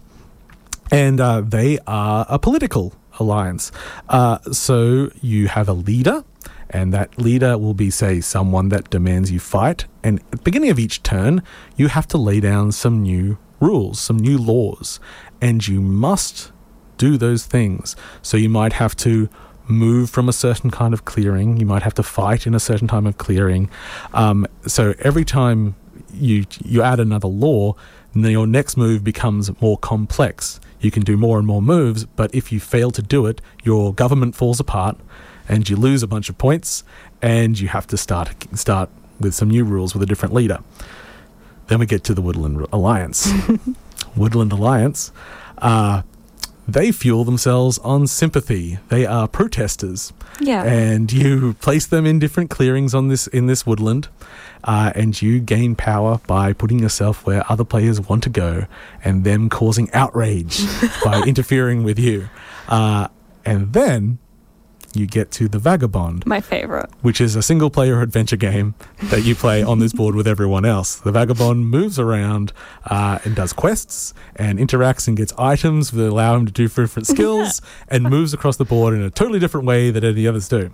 and 0.91 1.19
uh, 1.21 1.41
they 1.41 1.79
are 1.87 2.27
a 2.29 2.39
political 2.39 2.93
alliance. 3.19 3.73
Uh, 4.09 4.39
so 4.53 5.11
you 5.23 5.49
have 5.49 5.69
a 5.69 5.73
leader, 5.73 6.25
and 6.71 6.93
that 6.93 7.19
leader 7.19 7.57
will 7.59 7.75
be, 7.75 7.91
say, 7.91 8.21
someone 8.21 8.69
that 8.71 8.91
demands 8.91 9.31
you 9.31 9.41
fight. 9.41 9.87
And 10.03 10.21
at 10.21 10.31
the 10.31 10.37
beginning 10.39 10.71
of 10.71 10.79
each 10.79 11.03
turn, 11.03 11.43
you 11.77 11.89
have 11.89 12.07
to 12.09 12.19
lay 12.19 12.41
down 12.41 12.73
some 12.73 13.03
new 13.03 13.39
rules, 13.61 13.99
some 13.99 14.19
new 14.19 14.39
laws, 14.39 15.01
and 15.41 15.67
you 15.67 15.81
must 15.81 16.53
do 16.99 17.17
those 17.17 17.47
things. 17.47 17.97
So 18.23 18.37
you 18.37 18.49
might 18.49 18.75
have 18.75 18.97
to 18.97 19.29
move 19.69 20.11
from 20.11 20.29
a 20.29 20.33
certain 20.33 20.71
kind 20.71 20.95
of 20.95 21.05
clearing. 21.05 21.57
You 21.57 21.67
might 21.67 21.83
have 21.83 21.95
to 21.95 22.03
fight 22.03 22.47
in 22.47 22.55
a 22.55 22.61
certain 22.61 22.89
time 22.89 23.07
of 23.07 23.19
clearing. 23.19 23.69
Um, 24.15 24.47
so 24.67 24.95
every 25.01 25.25
time 25.25 25.75
you 26.13 26.45
you 26.65 26.83
add 26.83 27.01
another 27.01 27.29
law, 27.29 27.75
then 28.15 28.31
your 28.31 28.47
next 28.47 28.77
move 28.77 29.05
becomes 29.05 29.61
more 29.61 29.77
complex. 29.79 30.61
You 30.81 30.91
can 30.91 31.03
do 31.03 31.17
more 31.17 31.39
and 31.39 31.47
more 31.47 31.63
moves, 31.63 32.05
but 32.05 32.35
if 32.35 32.53
you 32.53 32.61
fail 32.61 32.91
to 32.93 33.03
do 33.03 33.27
it, 33.27 33.41
your 33.65 33.93
government 33.93 34.35
falls 34.35 34.61
apart, 34.61 34.99
and 35.49 35.69
you 35.69 35.77
lose 35.77 36.03
a 36.03 36.07
bunch 36.07 36.29
of 36.29 36.39
points, 36.39 36.85
and 37.23 37.59
you 37.59 37.69
have 37.69 37.87
to 37.89 37.97
start 37.97 38.31
start 38.57 38.89
with 39.21 39.35
some 39.35 39.49
new 39.51 39.65
rules 39.65 39.95
with 39.95 40.03
a 40.03 40.07
different 40.07 40.35
leader. 40.35 40.59
Then 41.69 41.79
we 41.79 41.87
get 41.87 42.05
to 42.05 42.15
the 42.15 42.23
Woodland 42.23 42.67
Alliance. 42.73 43.29
Woodland 44.17 44.53
Alliance. 44.53 45.11
Uh, 45.59 46.03
they 46.69 46.91
fuel 46.91 47.25
themselves 47.25 47.79
on 47.79 48.07
sympathy. 48.09 48.79
They 48.89 49.07
are 49.07 49.29
protesters, 49.29 50.13
Yeah. 50.41 50.65
and 50.65 51.13
you 51.13 51.55
place 51.61 51.87
them 51.87 52.05
in 52.07 52.19
different 52.19 52.51
clearings 52.51 52.93
on 52.93 53.07
this 53.09 53.29
in 53.29 53.47
this 53.47 53.65
woodland, 53.65 54.09
uh, 54.65 54.91
and 54.97 55.21
you 55.23 55.39
gain 55.39 55.77
power 55.77 56.21
by 56.27 56.53
putting 56.53 56.81
yourself 56.81 57.25
where 57.25 57.45
other 57.51 57.65
players 57.65 58.01
want 58.01 58.25
to 58.25 58.31
go, 58.31 58.67
and 59.05 59.23
them 59.23 59.49
causing 59.49 59.89
outrage 59.93 60.61
by 61.05 61.23
interfering 61.23 61.85
with 61.85 61.99
you, 62.01 62.29
uh, 62.69 63.07
and 63.45 63.73
then 63.73 64.19
you 64.95 65.07
get 65.07 65.31
to 65.33 65.49
the 65.49 65.59
vagabond 65.59 66.25
My 66.27 66.41
favorite. 66.41 66.89
which 67.03 67.21
is 67.21 67.37
a 67.37 67.43
single 67.43 67.71
player 67.71 68.01
adventure 68.01 68.37
game 68.37 68.75
that 69.05 69.25
you 69.25 69.35
play 69.35 69.63
on 69.63 69.79
this 69.79 69.93
board 69.93 70.15
with 70.15 70.27
everyone 70.27 70.65
else. 70.65 70.97
The 70.97 71.13
Vagabond 71.13 71.69
moves 71.69 71.99
around 71.99 72.53
uh, 72.87 73.19
and 73.25 73.35
does 73.35 73.53
quests 73.53 74.15
and 74.37 74.59
interacts 74.59 75.07
and 75.09 75.17
gets 75.17 75.33
items 75.39 75.91
that 75.91 76.09
allow 76.09 76.37
him 76.37 76.47
to 76.47 76.53
do 76.53 76.69
different 76.69 77.07
skills 77.07 77.61
and 77.89 78.05
moves 78.05 78.33
across 78.33 78.57
the 78.57 78.65
board 78.65 78.95
in 78.95 79.03
a 79.03 79.11
totally 79.11 79.39
different 79.39 79.67
way 79.67 79.91
than 79.91 80.05
any 80.05 80.27
others 80.27 80.49
do. 80.49 80.71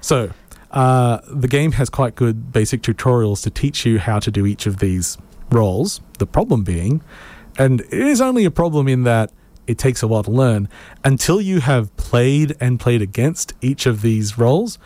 So, 0.00 0.30
uh, 0.70 1.20
the 1.26 1.48
game 1.48 1.72
has 1.72 1.88
quite 1.88 2.14
good 2.14 2.52
basic 2.52 2.82
tutorials 2.82 3.42
to 3.42 3.50
teach 3.50 3.86
you 3.86 3.98
how 3.98 4.18
to 4.18 4.30
do 4.30 4.46
each 4.46 4.66
of 4.66 4.78
these 4.78 5.16
roles. 5.50 6.00
The 6.18 6.26
problem 6.26 6.62
being, 6.62 7.02
and 7.58 7.80
it 7.80 7.92
is 7.92 8.20
only 8.20 8.44
a 8.44 8.50
problem 8.50 8.86
in 8.88 9.04
that 9.04 9.32
it 9.68 9.78
takes 9.78 10.02
a 10.02 10.08
while 10.08 10.24
to 10.24 10.30
learn. 10.30 10.68
Until 11.04 11.40
you 11.40 11.60
have 11.60 11.96
played 11.96 12.56
and 12.58 12.80
played 12.80 13.02
against 13.02 13.52
each 13.60 13.86
of 13.86 14.02
these 14.02 14.36
roles 14.36 14.78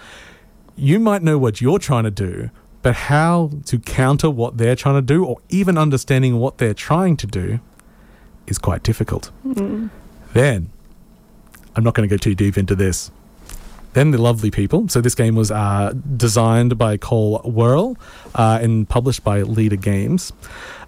you 0.76 0.98
might 0.98 1.22
know 1.22 1.38
what 1.38 1.60
you're 1.60 1.78
trying 1.78 2.04
to 2.04 2.10
do 2.10 2.50
but 2.82 2.94
how 2.94 3.50
to 3.66 3.78
counter 3.78 4.28
what 4.28 4.58
they're 4.58 4.74
trying 4.74 4.96
to 4.96 5.02
do 5.02 5.24
or 5.24 5.38
even 5.48 5.78
understanding 5.78 6.38
what 6.38 6.58
they're 6.58 6.74
trying 6.74 7.16
to 7.16 7.26
do 7.28 7.60
is 8.48 8.58
quite 8.58 8.82
difficult. 8.82 9.30
Then 10.32 10.70
i'm 11.76 11.84
not 11.84 11.94
going 11.94 12.06
to 12.08 12.12
go 12.12 12.18
too 12.18 12.34
deep 12.34 12.58
into 12.58 12.74
this. 12.74 13.10
Then 13.92 14.10
the 14.10 14.18
lovely 14.18 14.50
people. 14.50 14.88
So 14.88 15.00
this 15.00 15.14
game 15.14 15.34
was 15.34 15.50
uh, 15.50 15.92
designed 16.16 16.76
by 16.76 16.96
Cole 16.96 17.40
Wehrle 17.42 17.96
uh, 18.34 18.58
and 18.60 18.88
published 18.88 19.22
by 19.22 19.42
Leder 19.42 19.80
Games, 19.80 20.32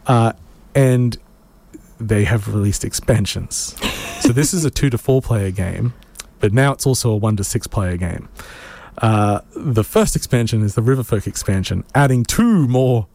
uh, 0.06 0.32
and 0.74 1.16
they 2.08 2.24
have 2.24 2.52
released 2.52 2.84
expansions. 2.84 3.74
so 4.20 4.28
this 4.28 4.54
is 4.54 4.64
a 4.64 4.70
two 4.70 4.90
to 4.90 4.98
four 4.98 5.22
player 5.22 5.50
game, 5.50 5.94
but 6.40 6.52
now 6.52 6.72
it's 6.72 6.86
also 6.86 7.10
a 7.10 7.16
one 7.16 7.36
to 7.36 7.44
six 7.44 7.66
player 7.66 7.96
game. 7.96 8.28
Uh, 8.98 9.40
the 9.56 9.84
first 9.84 10.14
expansion 10.14 10.62
is 10.62 10.74
the 10.74 10.82
Riverfolk 10.82 11.26
expansion, 11.26 11.84
adding 11.94 12.24
two 12.24 12.68
more 12.68 13.06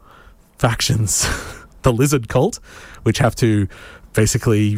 factions. 0.57 1.27
the 1.83 1.93
Lizard 1.93 2.27
Cult, 2.27 2.59
which 3.03 3.19
have 3.19 3.35
to 3.37 3.67
basically 4.13 4.77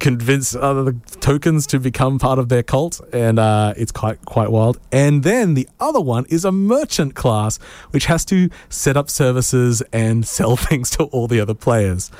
convince 0.00 0.54
other 0.54 0.92
tokens 1.20 1.66
to 1.66 1.80
become 1.80 2.18
part 2.18 2.38
of 2.38 2.48
their 2.48 2.62
cult, 2.62 3.00
and 3.12 3.38
uh, 3.38 3.74
it's 3.76 3.92
quite 3.92 4.24
quite 4.24 4.50
wild. 4.50 4.78
And 4.92 5.22
then 5.22 5.54
the 5.54 5.68
other 5.80 6.00
one 6.00 6.26
is 6.28 6.44
a 6.44 6.52
merchant 6.52 7.14
class, 7.14 7.58
which 7.90 8.06
has 8.06 8.24
to 8.26 8.48
set 8.68 8.96
up 8.96 9.10
services 9.10 9.82
and 9.92 10.26
sell 10.36 10.56
things 10.56 10.90
to 10.90 11.04
all 11.04 11.26
the 11.26 11.40
other 11.40 11.54
players. 11.54 12.10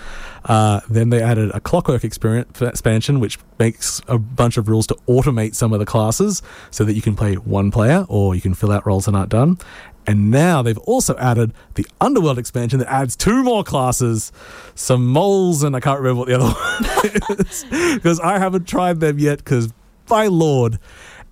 Uh, 0.46 0.80
then 0.88 1.10
they 1.10 1.20
added 1.20 1.50
a 1.52 1.60
clockwork 1.60 2.04
expansion, 2.04 3.20
which 3.20 3.38
makes 3.58 4.00
a 4.06 4.16
bunch 4.16 4.56
of 4.56 4.68
rules 4.68 4.86
to 4.86 4.94
automate 5.08 5.54
some 5.54 5.72
of 5.72 5.80
the 5.80 5.86
classes 5.86 6.40
so 6.70 6.84
that 6.84 6.94
you 6.94 7.02
can 7.02 7.16
play 7.16 7.34
one 7.34 7.70
player 7.70 8.06
or 8.08 8.34
you 8.34 8.40
can 8.40 8.54
fill 8.54 8.70
out 8.70 8.86
roles 8.86 9.06
that 9.06 9.14
aren't 9.14 9.30
done. 9.30 9.58
And 10.06 10.30
now 10.30 10.62
they've 10.62 10.78
also 10.78 11.16
added 11.16 11.52
the 11.74 11.84
Underworld 12.00 12.38
expansion 12.38 12.78
that 12.78 12.90
adds 12.90 13.16
two 13.16 13.42
more 13.42 13.64
classes, 13.64 14.30
some 14.76 15.04
moles, 15.08 15.64
and 15.64 15.74
I 15.74 15.80
can't 15.80 15.98
remember 15.98 16.20
what 16.20 16.28
the 16.28 16.34
other 16.34 16.44
one 17.28 17.40
is 17.40 17.64
because 17.94 18.20
I 18.20 18.38
haven't 18.38 18.68
tried 18.68 19.00
them 19.00 19.18
yet. 19.18 19.38
Because 19.38 19.72
by 20.06 20.28
lord, 20.28 20.78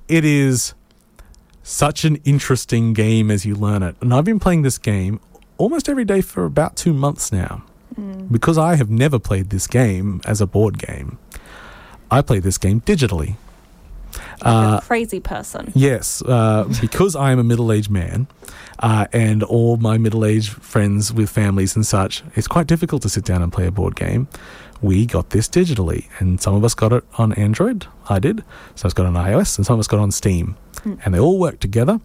it 0.09 0.25
is 0.25 0.75
such 1.63 2.05
an 2.05 2.17
interesting 2.25 2.95
game 2.95 3.31
as 3.31 3.47
you 3.47 3.55
learn 3.55 3.85
it. 3.85 3.95
And 4.01 4.13
I've 4.13 4.25
been 4.25 4.41
playing 4.41 4.63
this 4.63 4.77
game 4.77 5.21
almost 5.57 5.89
every 5.89 6.05
day 6.05 6.21
for 6.21 6.45
about 6.45 6.75
two 6.75 6.93
months 6.93 7.31
now 7.31 7.65
because 8.31 8.59
I 8.59 8.77
have 8.77 8.91
never 8.91 9.19
played 9.19 9.51
this 9.51 9.67
game 9.67 10.21
as 10.25 10.41
a 10.41 10.47
board 10.47 10.79
game. 10.79 11.19
I 12.11 12.23
play 12.23 12.39
this 12.39 12.59
game 12.59 12.81
digitally. 12.81 13.37
Like 14.45 14.83
a 14.83 14.87
crazy 14.87 15.21
person. 15.21 15.73
Yes, 15.75 16.23
uh, 16.23 16.65
because 16.81 17.17
I 17.17 17.33
am 17.33 17.39
a 17.39 17.45
middle 17.45 17.73
aged 17.73 17.91
man 17.91 18.27
uh, 18.79 19.07
and 19.13 19.43
all 19.43 19.77
my 19.77 19.99
middle 19.99 20.25
aged 20.25 20.51
friends 20.51 21.13
with 21.13 21.31
families 21.31 21.75
and 21.77 21.87
such, 21.87 22.23
it's 22.35 22.47
quite 22.47 22.67
difficult 22.67 23.03
to 23.03 23.09
sit 23.09 23.25
down 23.25 23.43
and 23.43 23.53
play 23.53 23.67
a 23.67 23.71
board 23.71 23.97
game. 23.97 24.29
We 24.83 25.07
got 25.07 25.31
this 25.31 25.49
digitally, 25.49 26.09
and 26.19 26.41
some 26.41 26.55
of 26.55 26.63
us 26.63 26.75
got 26.75 26.93
it 26.93 27.05
on 27.17 27.33
Android. 27.35 27.87
I 28.09 28.19
did. 28.19 28.45
Some 28.75 28.89
of 28.89 28.91
us 28.91 28.95
got 28.95 29.05
it 29.05 29.07
on 29.07 29.15
iOS, 29.15 29.57
and 29.57 29.65
some 29.65 29.75
of 29.75 29.81
us 29.81 29.87
got 29.87 29.97
it 29.97 30.03
on 30.03 30.13
Steam. 30.13 30.57
And 31.03 31.15
they 31.15 31.19
all 31.19 31.39
work 31.39 31.61
together. 31.61 31.99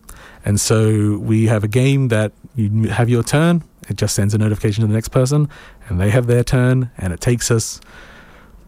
And 0.45 0.57
so 0.57 1.17
we 1.17 1.47
have 1.47 1.65
a 1.65 1.67
game 1.67 2.07
that 2.07 2.31
you 2.55 2.87
have 2.87 3.09
your 3.09 3.23
turn, 3.23 3.63
it 3.89 3.97
just 3.97 4.15
sends 4.15 4.33
a 4.33 4.37
notification 4.37 4.81
to 4.81 4.87
the 4.87 4.93
next 4.93 5.09
person, 5.09 5.49
and 5.89 5.99
they 5.99 6.09
have 6.11 6.27
their 6.27 6.43
turn, 6.43 6.91
and 6.97 7.11
it 7.13 7.19
takes 7.21 7.49
us 7.51 7.81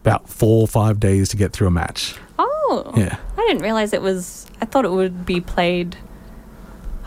about 0.02 0.28
four 0.28 0.60
or 0.62 0.66
five 0.68 0.98
days 1.00 1.28
to 1.30 1.36
get 1.36 1.52
through 1.52 1.68
a 1.68 1.70
match. 1.70 2.14
Oh. 2.38 2.92
Yeah. 2.96 3.16
I 3.36 3.46
didn't 3.48 3.62
realize 3.62 3.92
it 3.92 4.02
was. 4.02 4.46
I 4.60 4.64
thought 4.64 4.84
it 4.84 4.90
would 4.90 5.24
be 5.26 5.40
played. 5.40 5.96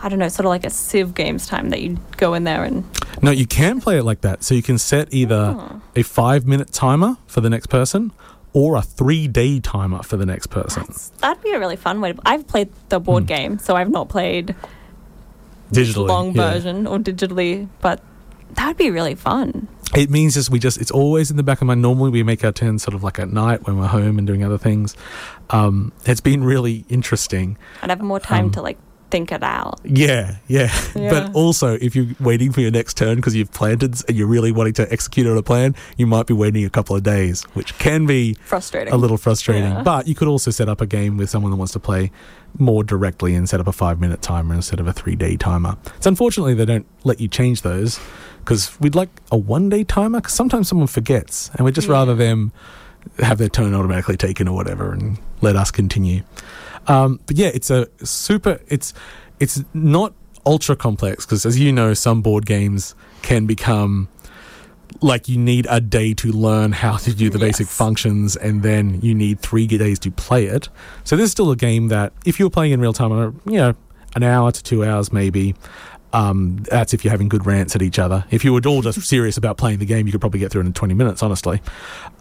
I 0.02 0.08
don't 0.08 0.18
know, 0.18 0.28
sort 0.28 0.44
of 0.46 0.50
like 0.50 0.64
a 0.64 0.70
Civ 0.70 1.14
games 1.14 1.46
time 1.46 1.70
that 1.70 1.80
you 1.82 1.98
go 2.18 2.34
in 2.34 2.44
there 2.44 2.62
and. 2.64 2.84
No, 3.22 3.30
you 3.30 3.46
can 3.46 3.80
play 3.80 3.98
it 3.98 4.04
like 4.04 4.20
that. 4.20 4.44
So 4.44 4.54
you 4.54 4.62
can 4.62 4.78
set 4.78 5.12
either 5.12 5.56
Oh. 5.58 5.80
a 5.96 6.02
five 6.02 6.46
minute 6.46 6.70
timer 6.72 7.16
for 7.26 7.40
the 7.40 7.48
next 7.50 7.68
person 7.68 8.12
or 8.52 8.76
a 8.76 8.82
three 8.82 9.26
day 9.26 9.58
timer 9.58 10.02
for 10.02 10.16
the 10.18 10.26
next 10.26 10.48
person. 10.48 10.84
That'd 11.20 11.42
be 11.42 11.50
a 11.52 11.58
really 11.58 11.76
fun 11.76 12.00
way. 12.00 12.12
To, 12.12 12.20
I've 12.26 12.46
played 12.46 12.68
the 12.90 13.00
board 13.00 13.22
Hmm. 13.24 13.26
game, 13.28 13.58
so 13.58 13.74
I've 13.74 13.90
not 13.90 14.08
played 14.10 14.54
Digitally. 15.72 16.06
long 16.08 16.34
yeah. 16.34 16.52
version 16.52 16.86
or 16.86 16.98
digitally, 16.98 17.68
but 17.80 18.00
that 18.54 18.66
would 18.68 18.76
be 18.76 18.90
really 18.90 19.14
fun. 19.14 19.68
It 19.94 20.10
means 20.10 20.34
just 20.34 20.50
we 20.50 20.58
just 20.58 20.78
it's 20.80 20.90
always 20.90 21.30
in 21.30 21.36
the 21.36 21.42
back 21.42 21.60
of 21.60 21.66
my 21.66 21.74
normally 21.74 22.10
we 22.10 22.22
make 22.22 22.44
our 22.44 22.52
turns 22.52 22.82
sort 22.82 22.94
of 22.94 23.04
like 23.04 23.18
at 23.18 23.30
night 23.30 23.66
when 23.66 23.78
we're 23.78 23.86
home 23.86 24.18
and 24.18 24.26
doing 24.26 24.42
other 24.44 24.58
things. 24.58 24.96
Um, 25.50 25.92
it's 26.04 26.20
been 26.20 26.42
really 26.44 26.84
interesting. 26.88 27.56
I'd 27.82 27.90
have 27.90 28.00
more 28.00 28.20
time 28.20 28.46
Um, 28.46 28.50
to 28.52 28.62
like 28.62 28.78
think 29.08 29.30
it 29.30 29.44
out. 29.44 29.78
Yeah, 29.84 30.36
yeah. 30.48 30.68
Yeah. 30.96 31.10
But 31.10 31.34
also, 31.36 31.74
if 31.80 31.94
you're 31.94 32.08
waiting 32.18 32.50
for 32.50 32.60
your 32.60 32.72
next 32.72 32.96
turn 32.96 33.14
because 33.16 33.36
you've 33.36 33.52
planted 33.52 33.94
and 34.08 34.16
you're 34.16 34.26
really 34.26 34.50
wanting 34.50 34.72
to 34.74 34.92
execute 34.92 35.28
on 35.28 35.38
a 35.38 35.42
plan, 35.44 35.76
you 35.96 36.08
might 36.08 36.26
be 36.26 36.34
waiting 36.34 36.64
a 36.64 36.70
couple 36.70 36.96
of 36.96 37.04
days, 37.04 37.44
which 37.54 37.78
can 37.78 38.06
be 38.06 38.34
Frustrating. 38.40 38.92
a 38.92 38.96
little 38.96 39.16
frustrating. 39.16 39.62
Yeah. 39.70 39.82
But 39.84 40.08
you 40.08 40.16
could 40.16 40.26
also 40.26 40.50
set 40.50 40.68
up 40.68 40.80
a 40.80 40.86
game 40.86 41.16
with 41.16 41.30
someone 41.30 41.52
that 41.52 41.56
wants 41.56 41.72
to 41.74 41.78
play 41.80 42.10
more 42.58 42.84
directly 42.84 43.34
and 43.34 43.48
set 43.48 43.60
up 43.60 43.66
a 43.66 43.72
five 43.72 44.00
minute 44.00 44.22
timer 44.22 44.54
instead 44.54 44.80
of 44.80 44.86
a 44.86 44.92
three 44.92 45.16
day 45.16 45.36
timer. 45.36 45.76
It's 45.96 46.06
unfortunately 46.06 46.54
they 46.54 46.64
don't 46.64 46.86
let 47.04 47.20
you 47.20 47.28
change 47.28 47.62
those 47.62 48.00
because 48.40 48.78
we'd 48.80 48.94
like 48.94 49.10
a 49.30 49.36
one 49.36 49.68
day 49.68 49.84
timer 49.84 50.20
because 50.20 50.34
sometimes 50.34 50.68
someone 50.68 50.86
forgets 50.86 51.50
and 51.54 51.64
we'd 51.64 51.74
just 51.74 51.88
rather 51.88 52.14
them 52.14 52.52
have 53.18 53.38
their 53.38 53.48
turn 53.48 53.74
automatically 53.74 54.16
taken 54.16 54.48
or 54.48 54.54
whatever 54.54 54.92
and 54.92 55.18
let 55.40 55.56
us 55.56 55.70
continue. 55.70 56.22
Um, 56.86 57.20
but 57.26 57.36
yeah, 57.36 57.48
it's 57.48 57.70
a 57.70 57.88
super. 58.04 58.60
It's 58.68 58.94
it's 59.40 59.62
not 59.74 60.14
ultra 60.44 60.76
complex 60.76 61.26
because, 61.26 61.44
as 61.44 61.58
you 61.58 61.72
know, 61.72 61.94
some 61.94 62.22
board 62.22 62.46
games 62.46 62.94
can 63.22 63.46
become 63.46 64.08
like 65.00 65.28
you 65.28 65.38
need 65.38 65.66
a 65.68 65.80
day 65.80 66.14
to 66.14 66.32
learn 66.32 66.72
how 66.72 66.96
to 66.98 67.14
do 67.14 67.30
the 67.30 67.38
basic 67.38 67.66
functions, 67.66 68.36
and 68.36 68.62
then 68.62 69.00
you 69.00 69.14
need 69.14 69.40
three 69.40 69.66
days 69.66 69.98
to 70.00 70.10
play 70.10 70.46
it. 70.46 70.68
So 71.04 71.16
this 71.16 71.26
is 71.26 71.32
still 71.32 71.50
a 71.50 71.56
game 71.56 71.88
that, 71.88 72.12
if 72.24 72.38
you're 72.38 72.50
playing 72.50 72.72
in 72.72 72.80
real 72.80 72.92
time, 72.92 73.12
uh, 73.12 73.30
you 73.50 73.58
know, 73.58 73.74
an 74.14 74.22
hour 74.22 74.50
to 74.50 74.62
two 74.62 74.84
hours 74.84 75.12
maybe. 75.12 75.54
Um, 76.12 76.58
that's 76.70 76.94
if 76.94 77.04
you're 77.04 77.10
having 77.10 77.28
good 77.28 77.44
rants 77.44 77.76
at 77.76 77.82
each 77.82 77.98
other. 77.98 78.24
If 78.30 78.42
you 78.42 78.54
were 78.54 78.62
all 78.64 78.80
just 78.80 79.02
serious 79.06 79.36
about 79.36 79.58
playing 79.58 79.80
the 79.80 79.86
game, 79.86 80.06
you 80.06 80.12
could 80.12 80.20
probably 80.20 80.40
get 80.40 80.50
through 80.50 80.62
it 80.62 80.66
in 80.66 80.72
20 80.72 80.94
minutes, 80.94 81.22
honestly. 81.22 81.60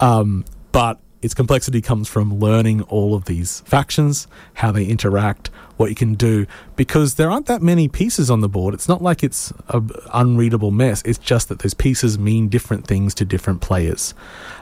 Um, 0.02 0.44
but 0.74 1.00
its 1.26 1.34
complexity 1.34 1.82
comes 1.82 2.08
from 2.08 2.40
learning 2.40 2.84
all 2.84 3.16
of 3.16 3.26
these 3.26 3.62
factions, 3.62 4.28
how 4.54 4.72
they 4.72 4.86
interact, 4.86 5.48
what 5.76 5.90
you 5.90 5.96
can 5.96 6.14
do, 6.14 6.46
because 6.76 7.16
there 7.16 7.32
aren't 7.32 7.48
that 7.48 7.64
many 7.64 7.88
pieces 7.88 8.30
on 8.30 8.42
the 8.42 8.48
board. 8.48 8.76
It's 8.76 8.88
not 8.88 9.02
like 9.02 9.24
it's 9.24 9.52
an 9.70 9.90
unreadable 10.14 10.70
mess. 10.70 11.02
It's 11.04 11.18
just 11.18 11.50
that 11.50 11.60
those 11.60 11.74
pieces 11.74 12.20
mean 12.20 12.48
different 12.48 12.86
things 12.86 13.16
to 13.16 13.26
different 13.26 13.62
players. 13.62 14.14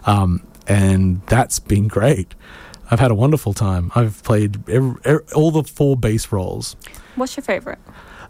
Um, 0.05 0.41
and 0.65 1.21
that's 1.27 1.59
been 1.59 1.89
great. 1.89 2.33
I've 2.89 3.01
had 3.01 3.11
a 3.11 3.15
wonderful 3.15 3.53
time. 3.53 3.91
I've 3.93 4.23
played 4.23 4.69
every, 4.69 4.95
every, 5.03 5.25
all 5.35 5.51
the 5.51 5.63
four 5.63 5.97
base 5.97 6.31
roles. 6.31 6.77
What's 7.15 7.35
your 7.35 7.43
favorite? 7.43 7.79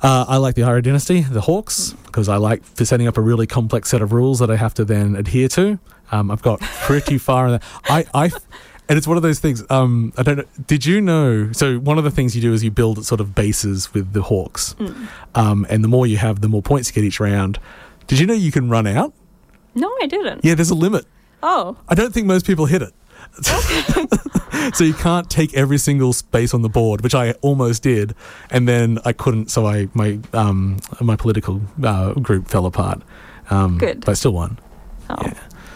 Uh, 0.03 0.25
I 0.27 0.36
like 0.36 0.55
the 0.55 0.63
Eyrie 0.63 0.81
Dynasty, 0.81 1.22
the 1.22 1.39
Hawks, 1.39 1.93
because 2.05 2.27
I 2.27 2.36
like 2.36 2.62
for 2.63 2.83
setting 2.83 3.07
up 3.07 3.17
a 3.17 3.22
really 3.22 3.48
complex 3.48 3.89
set 3.89 4.01
of 4.01 4.12
rules 4.12 4.39
that 4.39 4.51
I 4.51 4.57
have 4.57 4.74
to 4.74 4.83
then 4.83 5.15
adhere 5.15 5.48
to. 5.50 5.79
Um, 6.12 6.29
I've 6.29 6.41
got 6.41 6.60
pretty 6.81 7.17
far 7.17 7.45
in 7.45 7.51
that. 7.53 7.63
I, 7.86 8.05
I, 8.13 8.25
and 8.89 8.98
it's 8.98 9.07
one 9.07 9.15
of 9.15 9.24
those 9.24 9.39
things. 9.39 9.63
Um, 9.69 10.12
I 10.17 10.24
don't 10.24 10.39
know. 10.39 10.45
Did 10.67 10.86
you 10.86 11.00
know? 11.00 11.53
So 11.53 11.77
one 11.79 11.98
of 11.98 12.03
the 12.03 12.12
things 12.12 12.36
you 12.36 12.41
do 12.41 12.51
is 12.51 12.65
you 12.65 12.69
build 12.69 13.05
sort 13.05 13.22
of 13.22 13.33
bases 13.33 13.93
with 13.93 14.12
the 14.12 14.24
Hawks, 14.24 14.75
um, 15.36 15.65
and 15.69 15.81
the 15.86 15.88
more 15.88 16.05
you 16.05 16.17
have, 16.17 16.41
the 16.41 16.50
more 16.50 16.62
points 16.62 16.89
you 16.89 16.93
get 16.93 17.05
each 17.05 17.22
round. 17.22 17.60
Did 18.07 18.19
you 18.19 18.27
know 18.27 18.33
you 18.33 18.51
can 18.51 18.69
run 18.69 18.86
out? 18.86 19.13
No, 19.74 19.89
I 20.01 20.07
didn't. 20.07 20.43
Yeah, 20.43 20.55
there's 20.55 20.69
a 20.69 20.75
limit. 20.75 21.05
Oh, 21.41 21.77
I 21.88 21.95
don't 21.95 22.13
think 22.13 22.27
most 22.27 22.45
people 22.45 22.65
hit 22.65 22.81
it. 22.81 22.93
so 24.73 24.83
you 24.83 24.93
can't 24.93 25.29
take 25.29 25.53
every 25.53 25.77
single 25.77 26.13
space 26.13 26.53
on 26.53 26.61
the 26.61 26.69
board, 26.69 27.01
which 27.01 27.15
I 27.15 27.31
almost 27.41 27.83
did, 27.83 28.15
and 28.51 28.67
then 28.67 28.99
I 29.05 29.13
couldn't. 29.13 29.49
So 29.51 29.65
I 29.65 29.87
my 29.93 30.19
um 30.33 30.77
my 31.01 31.15
political 31.15 31.61
uh, 31.83 32.13
group 32.13 32.47
fell 32.47 32.65
apart. 32.65 33.01
Um, 33.49 33.77
Good. 33.77 34.01
but 34.01 34.09
I 34.09 34.13
still 34.13 34.33
won 34.33 34.57
Oh, 35.09 35.31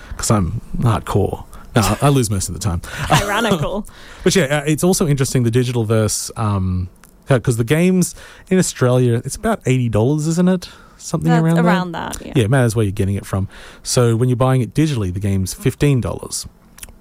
because 0.09 0.31
I'm 0.31 0.61
hardcore. 0.79 1.45
No, 1.75 1.97
I 2.01 2.09
lose 2.09 2.29
most 2.31 2.47
of 2.47 2.53
the 2.53 2.59
time. 2.61 2.79
tyrannical. 3.19 3.85
But 4.23 4.35
yeah, 4.35 4.43
uh, 4.45 4.63
it's 4.65 4.83
also 4.83 5.05
interesting 5.07 5.43
the 5.43 5.51
digital 5.51 5.83
verse 5.83 6.31
Um, 6.37 6.89
because 7.27 7.57
the 7.57 7.63
games 7.65 8.15
in 8.49 8.57
Australia 8.57 9.21
it's 9.25 9.35
about 9.35 9.61
eighty 9.65 9.89
dollars, 9.89 10.27
isn't 10.27 10.47
it? 10.47 10.69
Something 10.97 11.29
That's 11.29 11.43
around 11.43 11.59
around 11.59 11.91
that. 11.91 12.13
that. 12.13 12.25
Yeah. 12.25 12.33
Yeah, 12.37 12.43
it 12.45 12.49
matters 12.49 12.75
where 12.75 12.83
you're 12.85 12.91
getting 12.91 13.15
it 13.15 13.25
from. 13.25 13.47
So 13.83 14.15
when 14.15 14.29
you're 14.29 14.35
buying 14.37 14.61
it 14.61 14.73
digitally, 14.73 15.13
the 15.13 15.19
game's 15.19 15.53
fifteen 15.53 16.01
dollars, 16.01 16.47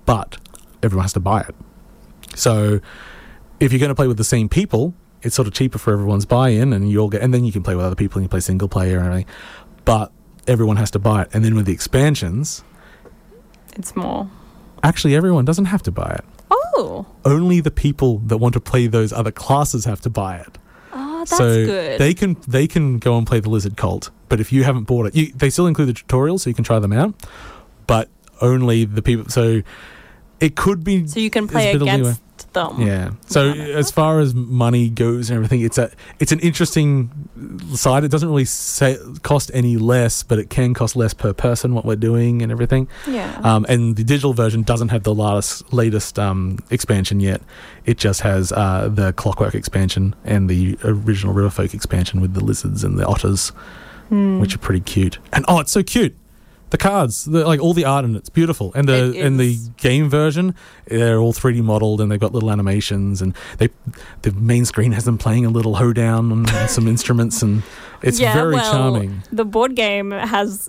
but 0.05 0.37
everyone 0.87 1.05
has 1.05 1.13
to 1.13 1.21
buy 1.21 1.41
it. 1.43 1.55
So 2.35 2.81
if 3.61 3.73
you're 3.73 3.79
going 3.81 3.91
to 3.91 3.95
play 3.95 4.07
with 4.09 4.17
the 4.17 4.25
same 4.25 4.49
people, 4.49 4.95
it's 5.23 5.35
sort 5.35 5.47
of 5.49 5.55
cheaper 5.55 5.79
for 5.79 5.93
everyone's 5.93 6.25
buy-in, 6.27 6.73
and 6.73 6.91
you 6.91 6.99
all 7.01 7.09
get, 7.09 7.21
and 7.23 7.33
then 7.35 7.45
you 7.45 7.53
can 7.53 7.63
play 7.63 7.75
with 7.75 7.85
other 7.85 7.95
people 7.97 8.19
and 8.19 8.25
you 8.25 8.29
play 8.29 8.41
single 8.41 8.69
player 8.69 8.99
and 8.99 9.07
everything. 9.07 9.27
But 9.85 10.13
everyone 10.47 10.77
has 10.77 10.91
to 10.93 10.99
buy 10.99 11.23
it, 11.23 11.29
and 11.35 11.45
then 11.45 11.55
with 11.55 11.67
the 11.67 11.73
expansions, 11.73 12.63
It's 13.77 13.95
more. 13.97 14.29
actually 14.83 15.15
everyone 15.15 15.45
doesn't 15.45 15.67
have 15.67 15.83
to 15.85 15.91
buy 15.91 16.11
it. 16.19 16.25
Oh, 16.51 17.07
Only 17.25 17.61
the 17.61 17.71
people 17.71 18.19
that 18.27 18.37
want 18.39 18.53
to 18.55 18.61
play 18.61 18.87
those 18.87 19.13
other 19.13 19.33
classes 19.33 19.85
have 19.87 20.01
to 20.03 20.11
buy 20.11 20.37
it. 20.37 20.59
oh, 20.93 21.19
that's 21.21 21.37
so 21.37 21.65
good. 21.67 21.99
they 21.99 22.15
can 22.15 22.37
they 22.47 22.67
can 22.69 22.99
go 22.99 23.17
and 23.19 23.27
play 23.27 23.41
the 23.41 23.51
lizard 23.51 23.77
cult, 23.77 24.11
but 24.29 24.39
if 24.41 24.53
you 24.53 24.65
haven't 24.65 24.85
bought 24.85 25.07
it, 25.07 25.15
you, 25.17 25.33
they 25.33 25.51
still 25.51 25.67
include 25.67 25.89
the 25.89 25.95
tutorials, 25.95 26.41
so 26.41 26.51
you 26.51 26.55
can 26.55 26.65
try 26.65 26.79
them 26.79 26.93
out. 26.93 27.15
But 27.87 28.09
only 28.41 28.85
the 28.85 29.01
people. 29.03 29.29
So 29.31 29.63
it 30.41 30.57
could 30.57 30.85
be. 30.85 31.07
so 31.07 31.21
you 31.21 31.31
can 31.31 31.49
play 31.49 31.71
a 31.71 31.73
bit 31.79 31.83
of 31.83 31.89
leeway. 31.89 32.01
against 32.01 32.53
them. 32.53 32.81
Yeah. 32.83 33.11
So 33.27 33.49
it. 33.51 33.59
as 33.71 33.91
far 33.91 34.21
as 34.21 34.35
money 34.35 34.89
goes 34.91 35.31
and 35.31 35.37
everything, 35.37 35.61
it's 35.63 35.79
a 35.79 35.91
it's 36.19 36.33
an 36.33 36.41
interesting 36.41 37.11
side. 37.75 38.05
It 38.05 38.11
doesn't 38.11 38.29
really 38.29 38.45
say 38.45 38.99
cost 39.23 39.51
any 39.55 39.77
less, 39.77 40.23
but 40.23 40.39
it 40.39 40.51
can 40.51 40.75
cost 40.75 40.97
less 40.97 41.15
per 41.15 41.33
person 41.33 41.75
what 41.75 41.85
we're 41.85 41.97
doing 41.97 42.43
and 42.43 42.51
everything. 42.53 42.89
Yeah. 43.07 43.41
Um, 43.43 43.65
and 43.69 43.97
the 43.97 44.05
digital 44.05 44.33
version 44.35 44.63
doesn't 44.63 44.89
have 44.89 45.03
the 45.05 45.15
latest 45.15 45.73
latest 45.73 46.19
um, 46.19 46.59
expansion 46.71 47.21
yet. 47.21 47.41
It 47.87 47.97
just 47.99 48.21
has 48.23 48.53
uh, 48.53 48.89
the 48.93 49.13
Clockwork 49.15 49.55
expansion 49.55 50.15
and 50.25 50.49
the 50.51 50.79
original 50.85 51.35
Riverfolk 51.35 51.73
expansion 51.73 52.21
with 52.21 52.35
the 52.35 52.45
lizards 52.45 52.85
and 52.85 52.99
the 52.99 53.07
otters, 53.07 53.53
Hmm. 54.09 54.39
which 54.41 54.55
are 54.55 54.59
pretty 54.59 54.81
cute. 54.81 55.19
And 55.33 55.45
oh, 55.49 55.59
it's 55.61 55.73
so 55.73 55.83
cute. 55.83 56.15
The 56.71 56.79
cards, 56.79 57.25
the, 57.27 57.47
like 57.47 57.61
all 57.61 57.75
the 57.75 57.85
art 57.85 58.05
in 58.05 58.17
it's 58.17 58.29
beautiful. 58.29 58.73
And 58.75 58.89
the 58.89 59.11
It 59.17 59.25
and 59.25 59.39
the 59.39 59.57
game 59.77 60.11
version, 60.11 60.55
they're 60.87 61.19
all 61.19 61.33
3D 61.33 61.63
modeled 61.63 62.01
and 62.01 62.11
they've 62.11 62.19
got 62.19 62.33
little 62.33 62.51
animations 62.51 63.23
and 63.23 63.37
they 63.59 63.69
the 64.23 64.33
main 64.33 64.65
screen 64.65 64.91
has 64.93 65.05
them 65.05 65.17
playing 65.17 65.47
a 65.47 65.51
little 65.51 65.77
hoedown 65.77 66.33
on 66.33 66.47
some 66.69 66.89
instruments 66.89 67.41
and 67.41 67.63
it's 68.03 68.19
Yeah, 68.19 68.35
very 68.35 68.55
well, 68.55 68.73
charming. 68.73 69.23
The 69.31 69.45
board 69.45 69.77
game 69.77 70.11
has 70.11 70.69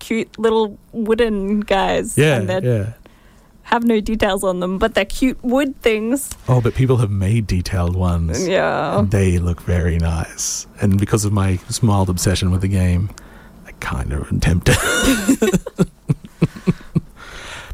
cute 0.00 0.38
little 0.38 0.78
wooden 0.92 1.60
guys. 1.60 2.18
Yeah, 2.18 2.40
And 2.40 2.64
yeah. 2.64 2.92
have 3.62 3.84
no 3.84 4.00
details 4.00 4.44
on 4.44 4.60
them, 4.60 4.76
but 4.78 4.94
they're 4.94 5.06
cute 5.06 5.42
wood 5.42 5.80
things. 5.80 6.28
Oh, 6.46 6.60
but 6.60 6.74
people 6.74 6.98
have 6.98 7.10
made 7.10 7.46
detailed 7.46 7.96
ones. 7.96 8.46
Yeah. 8.46 8.98
And 8.98 9.10
they 9.10 9.38
look 9.38 9.62
very 9.62 9.96
nice. 9.96 10.66
And 10.82 11.00
because 11.00 11.24
of 11.24 11.32
my 11.32 11.58
mild 11.82 12.10
obsession 12.10 12.50
with 12.50 12.60
the 12.60 12.68
game, 12.68 13.08
kind 13.80 14.12
of 14.12 14.28
tempted. 14.40 14.76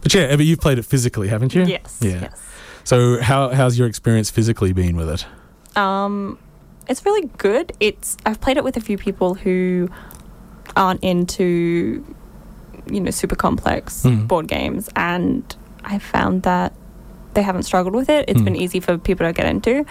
but 0.02 0.14
yeah, 0.14 0.23
Abby, 0.23 0.44
you've 0.47 0.61
played 0.61 0.78
it 0.78 0.85
physically, 0.85 1.28
haven't 1.28 1.54
you? 1.54 1.64
Yes. 1.64 1.99
Yeah. 2.00 2.23
Yes. 2.23 2.49
So 2.85 3.21
how 3.21 3.50
how's 3.50 3.78
your 3.78 3.87
experience 3.87 4.30
physically 4.30 4.73
been 4.73 4.97
with 4.97 5.09
it? 5.09 5.26
Um, 5.78 6.38
it's 6.88 7.04
really 7.06 7.28
good. 7.38 7.73
It's 7.80 8.16
I've 8.26 8.40
played 8.40 8.56
it 8.56 8.64
with 8.64 8.76
a 8.76 8.80
few 8.80 8.98
people 8.98 9.35
who 9.35 9.88
aren't 10.76 11.03
into 11.05 12.05
you 12.90 13.00
know 13.00 13.11
super 13.11 13.37
complex 13.37 14.03
Mhm. 14.03 14.26
board 14.26 14.48
games, 14.48 14.88
and 14.96 15.44
I 15.85 15.98
found 15.98 16.42
that 16.42 16.72
they 17.35 17.42
haven't 17.42 17.62
struggled 17.62 17.94
with 17.94 18.09
it. 18.11 18.24
It's 18.29 18.40
Mm. 18.40 18.44
been 18.44 18.57
easy 18.57 18.81
for 18.81 18.98
people 18.98 19.26
to 19.26 19.33
get 19.33 19.46
into. 19.46 19.85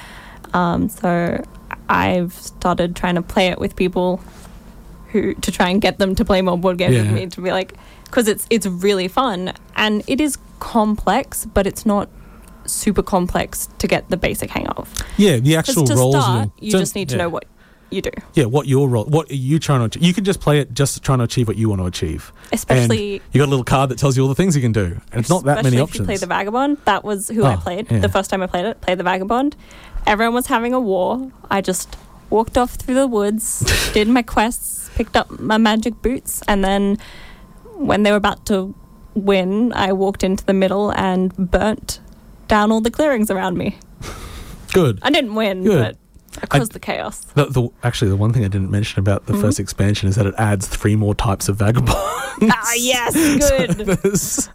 Um, 0.54 0.90
so 0.90 1.42
I've 1.88 2.34
started 2.34 2.96
trying 2.96 3.16
to 3.16 3.22
play 3.22 3.48
it 3.48 3.58
with 3.60 3.76
people 3.76 4.20
who 5.12 5.34
to 5.36 5.52
try 5.52 5.70
and 5.70 5.82
get 5.82 5.98
them 6.00 6.16
to 6.16 6.26
play 6.26 6.42
more 6.42 6.58
board 6.58 6.78
games 6.78 6.96
Yeah. 6.96 7.02
with 7.04 7.12
me 7.14 7.26
to 7.28 7.42
be 7.42 7.52
like 7.52 7.74
because 8.06 8.28
it's 8.28 8.46
it's 8.50 8.66
really 8.68 9.08
fun 9.08 9.54
and 9.76 10.04
it 10.08 10.20
is 10.22 10.38
complex, 10.60 11.46
but 11.46 11.66
it's 11.68 11.86
not 11.86 12.10
super 12.66 13.02
complex 13.04 13.68
to 13.80 13.88
get 13.88 14.10
the 14.10 14.18
basic 14.18 14.50
hang 14.50 14.68
of. 14.68 14.94
Yeah, 15.18 15.38
the 15.38 15.56
actual 15.56 15.86
to 15.86 15.96
roles. 15.96 16.16
start, 16.16 16.50
you 16.60 16.72
So- 16.72 16.80
just 16.80 16.96
need 16.96 17.10
to 17.10 17.16
yeah. 17.16 17.24
know 17.24 17.30
what 17.30 17.46
you 17.90 18.02
do, 18.02 18.12
Yeah, 18.36 18.46
what 18.46 18.68
your 18.68 18.88
role? 18.88 19.04
What 19.04 19.30
are 19.30 19.36
you 19.36 19.60
trying 19.60 19.80
to? 19.82 19.86
achieve? 19.88 20.02
You 20.04 20.14
can 20.14 20.24
just 20.24 20.40
play 20.40 20.60
it, 20.62 20.74
just 20.74 21.04
trying 21.04 21.18
to 21.18 21.26
achieve 21.26 21.50
what 21.50 21.58
you 21.58 21.68
want 21.68 21.82
to 21.82 21.86
achieve. 21.88 22.32
especially. 22.54 23.16
and 23.16 23.22
You 23.34 23.40
got 23.40 23.48
a 23.48 23.54
little 23.56 23.66
card 23.66 23.90
that 23.90 23.98
tells 23.98 24.16
you 24.16 24.24
all 24.24 24.30
the 24.30 24.36
things 24.36 24.56
you 24.56 24.62
can 24.62 24.72
do, 24.72 24.86
and 25.12 25.20
it's 25.20 25.30
not 25.30 25.44
that 25.44 25.62
many 25.66 25.78
options. 25.78 25.96
If 25.96 26.00
you 26.00 26.06
play 26.06 26.18
the 26.18 26.26
vagabond, 26.28 26.78
that 26.86 27.04
was 27.04 27.28
who 27.28 27.44
I 27.44 27.56
Oh, 27.56 27.58
played 27.58 27.92
yeah. 27.92 28.00
the 28.00 28.08
first 28.08 28.30
time 28.30 28.42
I 28.42 28.48
played 28.48 28.64
it. 28.66 28.80
Played 28.80 28.98
the 29.00 29.04
vagabond. 29.04 29.58
Everyone 30.08 30.34
was 30.34 30.48
having 30.48 30.74
a 30.74 30.80
war. 30.80 31.30
I 31.50 31.60
just 31.60 31.98
walked 32.32 32.58
off 32.58 32.72
through 32.76 32.96
the 32.96 33.08
woods, 33.08 33.60
did 33.94 34.08
my 34.08 34.24
quests, 34.24 34.90
picked 34.96 35.16
up 35.16 35.40
my 35.40 35.58
magic 35.58 36.02
boots, 36.02 36.42
and 36.48 36.64
then 36.64 36.98
when 37.76 38.04
they 38.04 38.12
were 38.12 38.18
about 38.18 38.46
to 38.48 38.74
win, 39.14 39.72
I 39.74 39.94
walked 39.94 40.24
into 40.24 40.44
the 40.46 40.54
middle 40.54 40.92
and 40.94 41.36
burnt 41.38 42.00
down 42.48 42.72
all 42.72 42.82
the 42.82 42.92
clearings 42.92 43.30
around 43.30 43.58
me. 43.58 43.78
Good. 44.74 45.00
I 45.02 45.10
didn't 45.12 45.36
win, 45.36 45.64
Good. 45.64 45.98
but 46.34 46.44
I 46.44 46.48
caused 46.48 46.72
the 46.72 46.80
chaos. 46.80 47.20
The, 47.36 47.46
the, 47.46 47.68
actually, 47.84 48.10
the 48.10 48.16
one 48.16 48.32
thing 48.32 48.46
I 48.46 48.48
didn't 48.48 48.72
mention 48.72 49.00
about 49.00 49.26
the 49.26 49.34
Mhm. 49.34 49.42
first 49.42 49.60
expansion 49.60 50.08
is 50.08 50.16
that 50.16 50.26
it 50.26 50.34
adds 50.38 50.66
three 50.68 50.96
more 50.96 51.14
types 51.14 51.50
of 51.50 51.58
vagabond. 51.58 51.92
ah, 51.98 52.74
yes, 52.78 53.14
good. 53.50 53.72
There's 53.86 54.50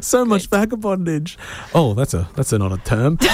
so 0.00 0.24
much 0.24 0.48
vagabondage. 0.48 1.36
Oh, 1.74 1.94
that's 1.94 2.14
a 2.14 2.28
that's 2.36 2.52
a, 2.52 2.58
not 2.58 2.72
a 2.72 2.76
term. 2.78 3.18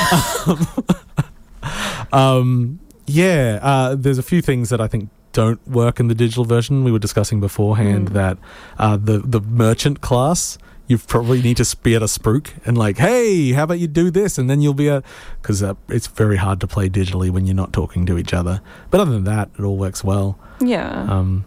um, 2.13 2.79
yeah, 3.07 3.59
uh, 3.63 3.95
there's 3.95 4.19
a 4.19 4.23
few 4.23 4.41
things 4.43 4.69
that 4.71 4.81
I 4.81 4.87
think 4.89 5.09
don't 5.33 5.67
work 5.69 5.99
in 6.01 6.09
the 6.09 6.15
digital 6.15 6.45
version. 6.45 6.85
We 6.85 6.93
were 6.93 6.99
discussing 7.01 7.41
beforehand 7.41 8.11
Mm. 8.11 8.13
that 8.15 8.39
uh, 8.79 8.97
the 8.97 9.19
the 9.19 9.41
merchant 9.41 10.01
class. 10.01 10.59
You 10.87 10.99
probably 10.99 11.41
need 11.41 11.57
to 11.57 11.77
be 11.83 11.95
at 11.95 12.03
a 12.03 12.07
spruik 12.07 12.49
and 12.67 12.77
like, 12.77 12.99
hey, 12.99 13.53
how 13.53 13.63
about 13.65 13.79
you 13.79 13.87
do 13.87 14.11
this, 14.11 14.37
and 14.37 14.51
then 14.51 14.61
you'll 14.61 14.75
be 14.75 14.89
a, 14.89 15.03
because 15.41 15.63
uh, 15.63 15.73
it's 15.89 16.07
very 16.09 16.37
hard 16.37 16.61
to 16.61 16.67
play 16.67 16.91
digitally 16.91 17.31
when 17.31 17.47
you're 17.47 17.55
not 17.57 17.73
talking 17.73 18.05
to 18.05 18.19
each 18.19 18.35
other. 18.35 18.61
But 18.91 19.01
other 19.01 19.13
than 19.13 19.25
that, 19.25 19.49
it 19.59 19.63
all 19.65 19.79
works 19.79 20.05
well. 20.05 20.39
Yeah. 20.61 21.07
Um, 21.11 21.47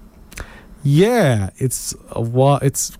yeah, 0.84 1.52
it's 1.58 1.94
a 2.10 2.20
wa- 2.22 2.58
it's 2.64 2.98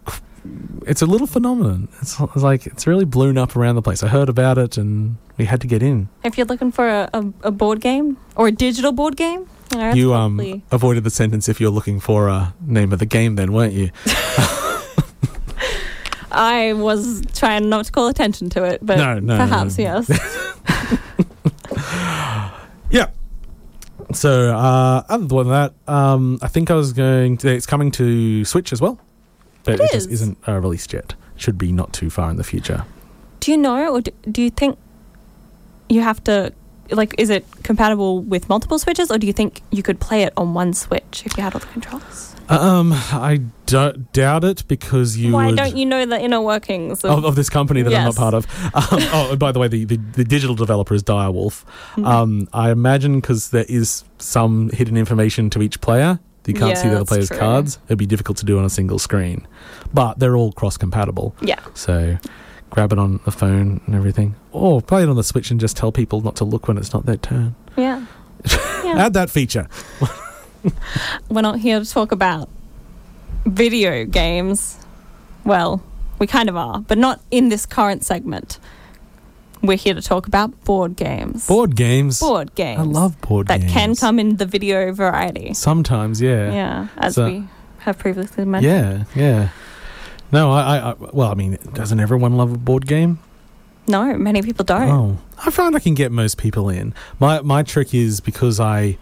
it's 0.86 1.02
a 1.02 1.06
little 1.06 1.28
phenomenon. 1.28 1.88
It's, 2.02 2.20
like 2.36 2.66
it's 2.68 2.86
really 2.88 3.06
blown 3.06 3.38
up 3.38 3.56
around 3.56 3.76
the 3.76 3.82
place. 3.82 4.04
I 4.04 4.08
heard 4.08 4.30
about 4.30 4.58
it 4.58 4.78
and 4.78 5.18
we 5.38 5.46
had 5.46 5.62
to 5.62 5.68
get 5.68 5.82
in. 5.84 6.10
If 6.24 6.38
you're 6.38 6.48
looking 6.48 6.72
for 6.72 6.88
a, 6.88 7.10
a, 7.14 7.26
a 7.44 7.52
board 7.52 7.82
game 7.82 8.18
or 8.36 8.48
a 8.48 8.52
digital 8.52 8.92
board 8.92 9.16
game, 9.18 9.48
you, 9.72 9.78
know, 9.78 9.94
you 9.94 10.10
probably- 10.10 10.54
um 10.54 10.64
avoided 10.72 11.04
the 11.04 11.10
sentence 11.10 11.50
if 11.50 11.60
you're 11.60 11.72
looking 11.72 12.00
for 12.00 12.28
a 12.30 12.54
name 12.66 12.94
of 12.94 13.00
the 13.00 13.06
game, 13.06 13.36
then 13.36 13.52
weren't 13.54 13.74
you? 13.74 13.90
I 16.32 16.74
was 16.74 17.24
trying 17.36 17.70
not 17.70 17.86
to 17.86 17.92
call 17.92 18.08
attention 18.10 18.50
to 18.52 18.64
it, 18.64 18.80
but 18.86 18.98
No, 18.98 19.20
no, 19.20 19.38
perhaps 19.38 19.78
yes. 19.80 20.08
Yeah. 22.90 23.08
So 24.14 24.56
uh, 24.56 25.04
other 25.10 25.26
than 25.28 25.50
that, 25.50 25.74
um, 25.88 26.40
I 26.42 26.48
think 26.48 26.72
I 26.72 26.76
was 26.76 26.94
going 26.94 27.38
to. 27.40 27.50
It's 27.54 27.66
coming 27.66 27.92
to 27.92 28.46
Switch 28.46 28.72
as 28.72 28.80
well, 28.80 29.00
It 29.68 29.80
it, 29.80 29.92
just 29.92 30.08
is. 30.08 30.22
isn't 30.22 30.38
uh, 30.48 30.60
released 30.60 30.94
yet. 30.94 31.16
Should 31.36 31.58
be 31.58 31.72
not 31.72 31.94
too 31.94 32.10
far 32.10 32.30
in 32.32 32.38
the 32.38 32.44
future. 32.44 32.86
do 33.40 33.52
you 33.52 33.58
know, 33.58 33.94
or 33.94 34.02
do, 34.02 34.12
do 34.32 34.42
you 34.42 34.50
think 34.50 34.78
you 35.90 36.02
have 36.02 36.24
to? 36.26 36.54
Like, 36.90 37.14
is 37.18 37.30
it 37.30 37.46
compatible 37.64 38.22
with 38.22 38.48
multiple 38.48 38.80
switches, 38.80 39.12
or 39.12 39.18
do 39.18 39.28
you 39.28 39.34
think 39.34 39.62
you 39.72 39.84
could 39.84 40.00
play 40.00 40.24
it 40.24 40.32
on 40.38 40.54
one 40.54 40.74
switch 40.74 41.24
if 41.26 41.36
you 41.38 41.44
had 41.44 41.54
all 41.54 41.60
the 41.60 41.68
controls? 41.68 42.34
Um, 42.50 42.94
I 42.94 43.42
don't 43.66 44.10
doubt 44.14 44.46
it 44.46 44.64
because 44.70 45.18
you 45.18 45.34
Why 45.34 45.48
would. 45.48 45.58
don't 45.58 45.76
you 45.76 45.86
know 45.86 46.06
the 46.06 46.18
inner 46.18 46.40
workings 46.40 47.04
of? 47.04 47.12
of, 47.12 47.26
of 47.26 47.36
this 47.36 47.50
company 47.50 47.82
that 47.82 47.94
I'm 47.94 48.06
not 48.06 48.16
part 48.16 48.34
of. 48.34 48.48
Um, 48.74 48.84
oh, 49.12 49.36
by 49.36 49.52
the 49.52 49.60
way, 49.60 49.68
the, 49.68 49.84
the, 49.84 49.98
the 49.98 50.24
digital 50.24 50.56
developer 50.56 50.94
is 50.94 51.04
Direwolf. 51.04 51.66
Mhm. 51.96 52.06
Um, 52.08 52.48
I 52.54 52.72
imagine 52.72 53.20
because 53.20 53.50
there 53.50 53.66
is 53.68 54.06
some 54.18 54.70
hidden 54.70 54.96
information 54.96 55.50
to 55.52 55.62
each 55.62 55.82
player, 55.82 56.20
you 56.48 56.54
can't 56.54 56.70
Yeah, 56.70 56.76
see 56.82 56.90
the 56.90 56.96
other 56.96 57.06
player's 57.06 57.28
true. 57.30 57.38
cards. 57.38 57.80
It'd 57.88 57.98
be 57.98 58.06
difficult 58.06 58.38
to 58.40 58.46
do 58.46 58.58
on 58.60 58.66
a 58.66 58.70
single 58.70 59.00
screen, 59.00 59.48
but 59.94 60.20
they're 60.20 60.36
all 60.38 60.52
cross 60.52 60.78
compatible. 60.78 61.36
yeah, 61.42 61.60
So 61.74 62.18
grab 62.70 62.92
it 62.94 63.00
on 63.00 63.20
the 63.26 63.32
phone 63.32 63.82
and 63.86 63.96
everything, 63.96 64.36
or 64.52 64.82
play 64.82 65.04
it 65.04 65.10
on 65.10 65.16
the 65.16 65.24
Switch 65.24 65.52
and 65.52 65.60
just 65.60 65.78
tell 65.78 65.92
people 65.92 66.22
not 66.22 66.36
to 66.38 66.46
look 66.46 66.68
when 66.68 66.78
it's 66.78 66.94
not 66.94 67.06
their 67.06 67.18
turn. 67.18 67.56
yeah. 67.76 68.06
Yeah. 68.86 69.06
Add 69.06 69.14
that 69.16 69.30
feature. 69.30 69.68
We're 71.30 71.42
not 71.42 71.60
here 71.60 71.80
to 71.80 71.86
talk 71.90 72.12
about 72.14 72.48
video 73.46 74.06
games. 74.06 74.78
Well, 75.44 75.82
We 76.20 76.26
kind 76.28 76.48
of 76.50 76.56
are, 76.56 76.80
but 76.82 76.98
not 76.98 77.20
in 77.32 77.50
this 77.50 77.66
current 77.66 78.04
segment. 78.06 78.60
We're 79.62 79.78
here 79.78 79.94
to 79.94 80.02
talk 80.02 80.28
about 80.28 80.64
board 80.66 80.96
games. 80.96 81.48
Board 81.48 81.76
games. 81.76 82.20
Board 82.20 82.54
games. 82.56 82.80
I 82.80 82.84
love 82.84 83.20
board 83.22 83.48
games. 83.48 83.62
that 83.62 83.68
games. 83.68 83.74
can 83.74 83.96
come 83.96 84.20
in 84.20 84.38
the 84.38 84.46
video 84.46 84.92
variety. 84.92 85.54
Sometimes, 85.54 86.22
yeah. 86.22 86.52
Yeah, 86.52 86.88
as 86.98 87.16
So- 87.16 87.26
we 87.26 87.44
have 87.80 87.98
previously 87.98 88.46
mentioned. 88.46 89.06
Yeah, 89.16 89.22
yeah. 89.22 89.50
No, 90.32 90.52
I, 90.52 90.78
I, 90.78 90.92
I, 90.92 90.96
well, 91.14 91.32
I 91.32 91.36
mean, 91.36 91.58
doesn't 91.74 92.00
everyone 92.00 92.36
love 92.38 92.52
a 92.54 92.58
board 92.58 92.86
game? 92.86 93.20
No, 93.88 94.18
many 94.18 94.42
people 94.42 94.66
don't. 94.66 94.90
Oh, 94.90 95.18
I 95.46 95.50
find 95.50 95.74
I 95.76 95.80
can 95.80 95.94
get 95.94 96.12
most 96.12 96.38
people 96.38 96.68
in. 96.70 96.94
My 97.20 97.40
my 97.42 97.64
trick 97.64 97.94
is 97.94 98.20
because 98.20 98.60
I 98.60 98.98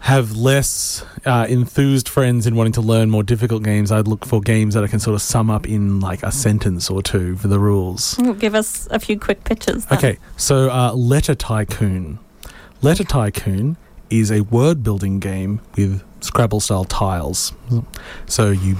have 0.00 0.34
less 0.34 1.04
uh, 1.26 1.46
enthused 1.48 2.08
friends 2.08 2.46
in 2.46 2.56
wanting 2.56 2.72
to 2.72 2.80
learn 2.80 3.10
more 3.10 3.22
difficult 3.22 3.62
games. 3.62 3.92
I'd 3.92 4.08
look 4.08 4.24
for 4.24 4.40
games 4.40 4.74
that 4.74 4.82
I 4.82 4.86
can 4.86 4.98
sort 4.98 5.14
of 5.14 5.22
sum 5.22 5.50
up 5.50 5.68
in 5.68 6.00
like 6.00 6.22
a 6.22 6.32
sentence 6.32 6.90
or 6.90 7.02
two 7.02 7.36
for 7.36 7.48
the 7.48 7.58
rules. 7.58 8.14
Give 8.38 8.54
us 8.54 8.88
a 8.90 8.98
few 8.98 9.18
quick 9.18 9.44
pitches. 9.44 9.86
Then. 9.86 9.98
Okay, 9.98 10.18
so 10.36 10.70
uh, 10.70 10.92
Letter 10.94 11.34
Tycoon. 11.34 12.18
Letter 12.82 13.04
Tycoon 13.04 13.76
is 14.08 14.32
a 14.32 14.40
word 14.40 14.82
building 14.82 15.20
game 15.20 15.60
with 15.76 16.02
Scrabble 16.20 16.60
style 16.60 16.84
tiles. 16.84 17.52
So 18.26 18.50
you 18.50 18.76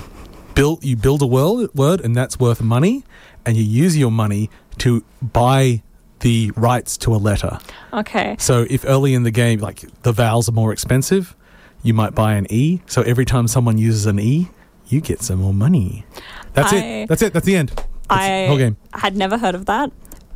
build 0.55 0.85
you 0.85 0.97
build 0.97 1.23
a 1.23 1.27
word, 1.27 1.73
word 1.75 2.01
and 2.01 2.17
that's 2.17 2.39
worth 2.39 2.61
money, 2.61 3.05
and 3.45 3.57
you 3.57 3.63
use 3.63 3.97
your 3.97 4.11
money 4.11 4.51
to 4.79 5.05
buy 5.23 5.83
the 6.21 6.51
rights 6.57 6.97
to 6.99 7.15
a 7.15 7.17
letter. 7.19 7.59
Okay. 7.93 8.37
So 8.39 8.67
if 8.69 8.85
early 8.87 9.15
in 9.15 9.23
the 9.23 9.31
game, 9.31 9.61
like 9.61 9.85
the 10.03 10.13
vowels 10.13 10.49
are 10.49 10.53
more 10.53 10.73
expensive, 10.73 11.37
you 11.83 11.95
might 11.95 12.15
buy 12.15 12.35
an 12.35 12.47
E. 12.51 12.81
So 12.87 13.03
every 13.03 13.25
time 13.25 13.49
someone 13.49 13.79
uses 13.79 14.07
an 14.07 14.19
E, 14.19 14.51
you 14.89 15.01
get 15.01 15.23
some 15.23 15.39
more 15.41 15.55
money. 15.55 16.05
That's 16.53 16.73
I- 16.73 16.77
it. 16.77 17.09
That's 17.09 17.23
it. 17.23 17.33
That's 17.33 17.47
the 17.47 17.57
end. 17.57 17.69
That's 17.71 17.87
I 18.11 18.41
the 18.43 18.47
whole 18.49 18.59
game. 18.59 18.77
had 18.93 19.17
never 19.17 19.39
heard 19.39 19.55
of 19.55 19.67
that. 19.67 19.91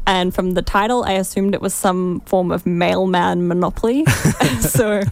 And 0.07 0.35
from 0.35 0.53
the 0.53 0.63
title, 0.63 1.03
I 1.05 1.13
assumed 1.13 1.55
it 1.55 1.63
was 1.63 1.75
some 1.75 2.21
form 2.27 2.53
of 2.53 2.67
mailman 2.67 3.49
monopoly. 3.49 4.05
so 4.61 5.03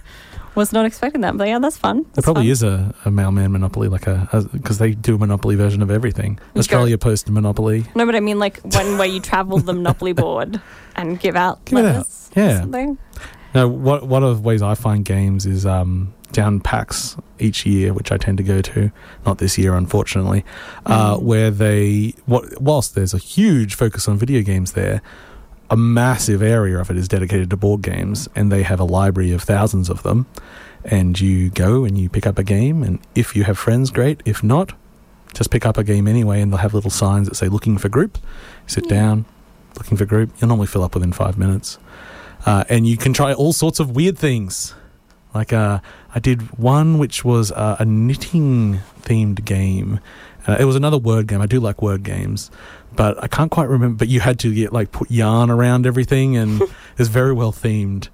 was 0.55 0.73
not 0.73 0.85
expecting 0.85 1.21
that. 1.23 1.37
But 1.37 1.49
yeah, 1.49 1.59
that's 1.59 1.79
fun. 1.79 2.05
There 2.15 2.23
probably 2.23 2.45
fun. 2.45 2.51
is 2.51 2.62
a, 2.62 2.95
a 3.05 3.11
mailman 3.11 3.53
monopoly, 3.53 3.88
like 3.88 4.07
a 4.07 4.29
because 4.53 4.79
they 4.79 4.93
do 4.93 5.15
a 5.17 5.19
monopoly 5.19 5.55
version 5.57 5.83
of 5.83 5.91
everything. 5.91 6.38
You 6.55 6.59
Australia 6.61 6.99
Post 6.99 7.29
Monopoly. 7.31 7.85
No, 7.95 8.05
but 8.07 8.15
I 8.15 8.21
mean 8.21 8.38
like 8.38 8.61
one 8.62 8.99
where 8.99 9.09
you 9.09 9.21
travel 9.21 9.59
the 9.59 9.73
monopoly 9.73 10.12
board 10.25 10.61
and 10.97 11.19
give 11.19 11.37
out 11.37 11.65
Give 11.65 11.79
it 11.79 11.85
out. 11.87 11.95
letters 11.97 12.31
Yeah. 12.37 12.61
something. 12.61 12.99
Now, 13.55 13.69
what 13.69 14.07
one 14.09 14.23
of 14.25 14.37
the 14.37 14.43
ways 14.43 14.62
I 14.62 14.75
find 14.75 15.05
games 15.05 15.45
is 15.45 15.67
um, 15.67 16.15
down 16.33 16.61
PAX 16.61 17.17
each 17.38 17.67
year, 17.67 17.93
which 17.93 18.11
I 18.11 18.17
tend 18.17 18.38
to 18.38 18.43
go 18.45 18.62
to. 18.62 18.91
Not 19.27 19.37
this 19.38 19.59
year, 19.59 19.75
unfortunately, 19.75 20.43
uh, 20.87 21.17
Mm. 21.17 21.23
where 21.23 21.51
they 21.51 22.15
what 22.25 22.61
whilst 22.62 22.95
there's 22.95 23.12
a 23.12 23.19
huge 23.19 23.75
focus 23.75 24.09
on 24.09 24.17
video 24.17 24.41
games 24.43 24.73
there. 24.73 25.03
A 25.73 25.77
massive 25.77 26.43
area 26.43 26.79
of 26.79 26.91
it 26.91 26.99
is 26.99 27.09
dedicated 27.09 27.49
to 27.51 27.57
board 27.57 27.81
games, 27.81 28.29
and 28.37 28.53
they 28.53 28.63
have 28.63 28.79
a 28.79 28.85
library 28.85 29.33
of 29.33 29.43
thousands 29.43 29.89
of 29.89 30.03
them. 30.03 30.27
And 30.85 31.19
you 31.19 31.49
go 31.49 31.85
and 31.87 31.97
you 31.97 32.09
pick 32.11 32.27
up 32.27 32.39
a 32.39 32.45
game, 32.45 32.83
and 32.83 32.99
if 33.15 33.35
you 33.35 33.45
have 33.45 33.57
friends, 33.59 33.91
great. 33.91 34.21
If 34.27 34.43
not, 34.45 34.75
just 35.33 35.51
pick 35.51 35.65
up 35.65 35.79
a 35.79 35.83
game 35.85 36.07
anyway, 36.07 36.43
and 36.43 36.53
they'll 36.53 36.59
have 36.59 36.75
little 36.75 36.91
signs 36.91 37.27
that 37.29 37.37
say 37.37 37.49
"looking 37.49 37.79
for 37.79 37.89
group." 37.89 38.19
Sit 38.67 38.85
Yeah. 38.85 38.97
down, 38.99 39.25
looking 39.79 39.97
for 39.97 40.05
group. 40.05 40.31
You'll 40.39 40.49
normally 40.49 40.67
fill 40.67 40.85
up 40.85 40.93
within 40.95 41.13
five 41.13 41.39
minutes, 41.39 41.79
uh, 42.45 42.65
and 42.69 42.87
you 42.87 42.97
can 42.99 43.13
try 43.15 43.33
all 43.33 43.55
sorts 43.55 43.81
of 43.81 43.93
weird 43.97 44.19
things. 44.19 44.75
Like 45.35 45.53
uh, 45.55 45.79
I 46.15 46.19
did 46.19 46.59
one 46.59 46.99
which 46.99 47.25
was 47.25 47.51
uh, 47.53 47.77
a 47.79 47.85
knitting 47.87 48.81
themed 49.03 49.45
game. 49.47 50.01
Uh, 50.46 50.57
it 50.59 50.64
was 50.64 50.76
another 50.76 50.98
word 50.98 51.26
game. 51.26 51.40
I 51.40 51.46
do 51.46 51.61
like 51.61 51.81
word 51.83 52.02
games, 52.02 52.50
but 52.96 53.22
I 53.22 53.28
can't 53.28 53.50
quite 53.50 53.68
remember. 53.68 53.96
But 53.96 54.09
you 54.09 54.20
had 54.20 54.38
to 54.40 54.55
get 54.55 54.72
like 54.72 54.90
put 54.92 55.11
yarn 55.11 55.50
around 55.50 55.87
everything, 55.87 56.37
and 56.37 56.62
it's 56.98 57.09
very 57.09 57.33
well 57.33 57.52
themed. 57.52 58.09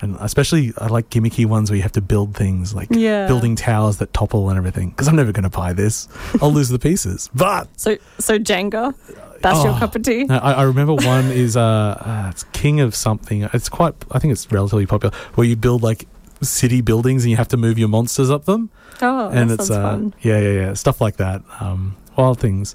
And 0.00 0.16
especially, 0.18 0.72
I 0.78 0.88
like 0.88 1.10
gimmicky 1.10 1.46
ones 1.46 1.70
where 1.70 1.76
you 1.76 1.82
have 1.84 1.92
to 1.92 2.00
build 2.00 2.34
things 2.34 2.74
like 2.74 2.88
Yeah. 2.90 3.28
building 3.28 3.54
towers 3.54 3.98
that 3.98 4.12
topple 4.12 4.48
and 4.48 4.58
everything. 4.58 4.90
Because 4.90 5.06
I'm 5.06 5.14
never 5.14 5.30
going 5.30 5.44
to 5.44 5.48
buy 5.50 5.72
this. 5.74 6.08
I'll 6.42 6.52
lose 6.52 6.70
the 6.70 6.78
pieces. 6.80 7.30
But 7.32 7.68
So 7.78 7.98
so 8.18 8.36
Jenga, 8.36 8.94
that's 9.42 9.62
your 9.62 9.74
Oh. 9.74 9.78
cup 9.78 9.94
of 9.94 10.02
tea. 10.02 10.24
no, 10.24 10.38
I, 10.38 10.52
I 10.54 10.62
remember 10.64 10.94
one 10.94 11.26
is 11.30 11.56
uh, 11.56 11.62
uh, 11.62 12.28
it's 12.32 12.42
King 12.52 12.80
of 12.80 12.96
something. 12.96 13.42
It's 13.52 13.68
quite. 13.68 13.94
I 14.10 14.18
think 14.18 14.32
it's 14.32 14.50
relatively 14.50 14.86
popular. 14.86 15.14
Where 15.36 15.46
you 15.46 15.54
build 15.54 15.84
like 15.84 16.08
city 16.42 16.80
buildings 16.80 17.22
and 17.22 17.30
you 17.30 17.36
have 17.36 17.48
to 17.48 17.56
move 17.56 17.78
your 17.78 17.86
monsters 17.88 18.28
up 18.28 18.44
them, 18.44 18.70
Oh, 19.02 19.28
and 19.30 19.50
it's 19.50 19.70
uh, 19.70 19.82
fun. 19.82 20.14
yeah, 20.20 20.38
yeah, 20.38 20.50
yeah, 20.52 20.72
stuff 20.74 21.00
like 21.00 21.16
that. 21.16 21.42
Um, 21.60 21.96
wild 22.16 22.38
things. 22.40 22.74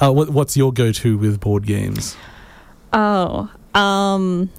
Uh, 0.00 0.12
what, 0.12 0.28
what's 0.30 0.56
your 0.56 0.72
go-to 0.72 1.16
with 1.16 1.40
board 1.40 1.64
games? 1.66 2.16
Oh, 2.92 3.48
um, 3.74 4.50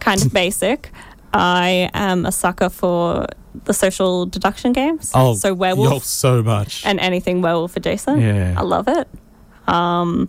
kind 0.00 0.24
of 0.24 0.32
basic. 0.42 0.90
I 1.34 1.90
am 1.92 2.24
a 2.24 2.32
sucker 2.32 2.70
for 2.70 3.26
the 3.64 3.74
social 3.74 4.24
deduction 4.26 4.72
games. 4.72 5.10
Oh, 5.14 5.34
so 5.34 5.48
Yo, 5.48 5.54
werewolf 5.54 6.04
so 6.04 6.42
much. 6.42 6.84
and 6.86 6.98
anything 7.00 7.42
werewolf 7.42 7.76
adjacent. 7.76 8.20
yeah, 8.20 8.54
I 8.56 8.62
love 8.62 8.88
it. 8.88 9.08
Um, 9.66 10.28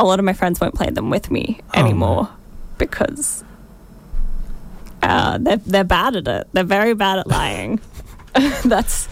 a 0.00 0.04
lot 0.04 0.18
of 0.18 0.24
my 0.24 0.32
friends 0.32 0.60
won't 0.60 0.74
play 0.74 0.90
them 0.90 1.10
with 1.10 1.30
me 1.30 1.60
Oh, 1.74 1.80
anymore 1.80 2.28
because 2.78 3.44
uh, 5.02 5.38
they're 5.38 5.56
they're 5.58 5.84
bad 5.84 6.16
at 6.16 6.28
it. 6.28 6.48
They're 6.52 6.64
very 6.64 6.94
bad 6.94 7.18
at 7.20 7.26
lying. 7.26 7.80
That's 8.64 9.08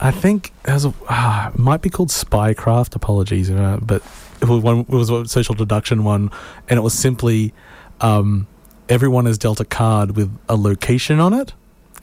I 0.00 0.10
think 0.10 0.52
there's 0.64 0.84
a 0.84 0.92
ah, 1.08 1.48
it 1.48 1.58
might 1.58 1.82
be 1.82 1.90
called 1.90 2.10
Spycraft. 2.10 2.94
Apologies, 2.94 3.50
uh, 3.50 3.78
but 3.80 4.02
it 4.40 4.48
was 4.48 4.62
one. 4.62 4.80
It 4.80 4.88
was 4.88 5.10
a 5.10 5.26
social 5.26 5.54
deduction 5.54 6.04
one, 6.04 6.30
and 6.68 6.78
it 6.78 6.82
was 6.82 6.92
simply 6.94 7.54
um, 8.00 8.46
everyone 8.88 9.26
has 9.26 9.38
dealt 9.38 9.60
a 9.60 9.64
card 9.64 10.16
with 10.16 10.36
a 10.48 10.56
location 10.56 11.18
on 11.18 11.32
it, 11.32 11.54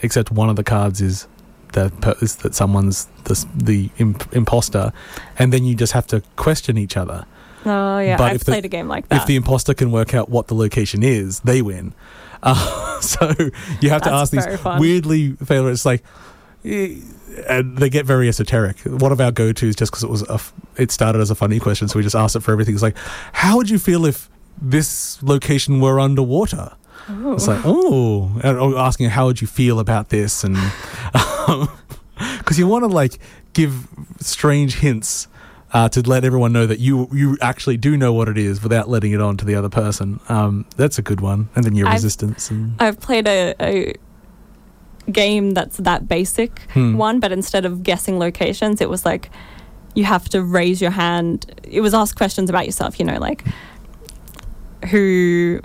except 0.02 0.32
one 0.32 0.49
of 0.49 0.56
the 0.56 0.63
cards 0.63 1.02
is 1.02 1.28
that 1.73 1.99
per- 2.02 2.15
is 2.21 2.38
that 2.38 2.56
someone's 2.56 3.06
the 3.26 3.45
the 3.56 3.89
imp- 3.99 4.34
imposter, 4.34 4.91
and 5.38 5.54
then 5.54 5.63
you 5.63 5.76
just 5.76 5.93
have 5.93 6.08
to 6.08 6.23
question 6.36 6.78
each 6.80 6.97
other. 6.97 7.26
oh 7.65 7.99
yeah. 7.99 8.17
But 8.17 8.23
I've 8.32 8.36
if 8.38 8.43
the- 8.45 8.52
played 8.54 8.65
a 8.65 8.69
game 8.69 8.88
like 8.88 9.08
that. 9.10 9.21
If 9.21 9.28
the 9.28 9.36
imposter 9.36 9.76
can 9.76 9.91
work 9.91 10.15
out 10.15 10.30
what 10.30 10.47
the 10.47 10.56
location 10.56 11.04
is, 11.04 11.41
they 11.41 11.62
win. 11.62 11.93
Uh, 12.43 12.99
so 13.01 13.34
you 13.82 13.89
have 13.89 14.01
to 14.03 14.12
ask 14.12 14.32
these 14.32 14.45
fun. 14.60 14.79
weirdly 14.79 15.32
failure. 15.34 15.71
It's 15.71 15.86
like, 15.86 16.03
and 16.63 17.77
they 17.77 17.89
get 17.89 18.06
very 18.06 18.29
esoteric. 18.29 18.79
One 18.82 19.12
of 19.12 19.19
our 19.19 19.32
go 19.32 19.51
tos, 19.51 19.75
just 19.75 19.91
because 19.91 20.03
it 20.03 20.10
was 20.10 20.21
a, 20.29 20.39
it 20.77 20.91
started 20.91 21.19
as 21.19 21.32
a 21.32 21.36
funny 21.36 21.60
question, 21.60 21.88
so 21.88 21.97
we 21.97 22.03
just 22.03 22.15
asked 22.15 22.36
it 22.36 22.41
for 22.41 22.51
everything. 22.51 22.75
It's 22.75 22.84
like, 22.84 22.97
how 23.32 23.58
would 23.58 23.69
you 23.69 23.79
feel 23.79 24.06
if 24.06 24.29
this 24.62 25.21
location 25.23 25.79
were 25.79 25.99
underwater? 25.99 26.73
Ooh. 27.10 27.34
It's 27.34 27.47
like, 27.47 27.62
oh, 27.65 28.32
and 28.43 28.75
asking 28.75 29.10
how 29.10 29.25
would 29.25 29.41
you 29.41 29.47
feel 29.47 29.79
about 29.79 30.10
this, 30.10 30.43
and 30.43 30.56
because 32.38 32.60
you 32.60 32.67
want 32.67 32.84
to 32.84 32.88
like 32.88 33.19
give 33.53 33.88
strange 34.19 34.75
hints 34.75 35.27
uh, 35.73 35.89
to 35.89 36.01
let 36.01 36.23
everyone 36.23 36.53
know 36.53 36.65
that 36.67 36.79
you 36.79 37.07
you 37.12 37.38
actually 37.41 37.77
do 37.77 37.97
know 37.97 38.13
what 38.13 38.29
it 38.29 38.38
is 38.38 38.62
without 38.62 38.88
letting 38.89 39.12
it 39.12 39.19
on 39.21 39.38
to 39.38 39.45
the 39.45 39.55
other 39.55 39.69
person. 39.69 40.19
Um, 40.29 40.65
that's 40.77 40.97
a 40.99 41.01
good 41.01 41.19
one, 41.21 41.49
and 41.55 41.63
then 41.65 41.75
your 41.75 41.88
I've- 41.88 41.95
resistance 41.95 42.51
and 42.51 42.75
I've 42.79 42.99
played 42.99 43.27
a, 43.27 43.55
a 43.59 43.93
game 45.12 45.51
that's 45.51 45.77
that 45.77 46.07
basic 46.07 46.59
Hmm. 46.73 46.95
one, 46.97 47.19
but 47.19 47.31
instead 47.31 47.65
of 47.65 47.83
guessing 47.83 48.19
locations, 48.19 48.79
it 48.81 48.89
was 48.89 49.03
like 49.05 49.29
you 49.95 50.05
have 50.05 50.29
to 50.29 50.41
raise 50.43 50.81
your 50.81 50.91
hand. 50.91 51.59
It 51.63 51.81
was 51.81 51.93
ask 51.93 52.15
questions 52.15 52.49
about 52.49 52.65
yourself, 52.65 52.99
you 52.99 53.05
know, 53.05 53.19
like 53.19 53.43
who 54.89 55.59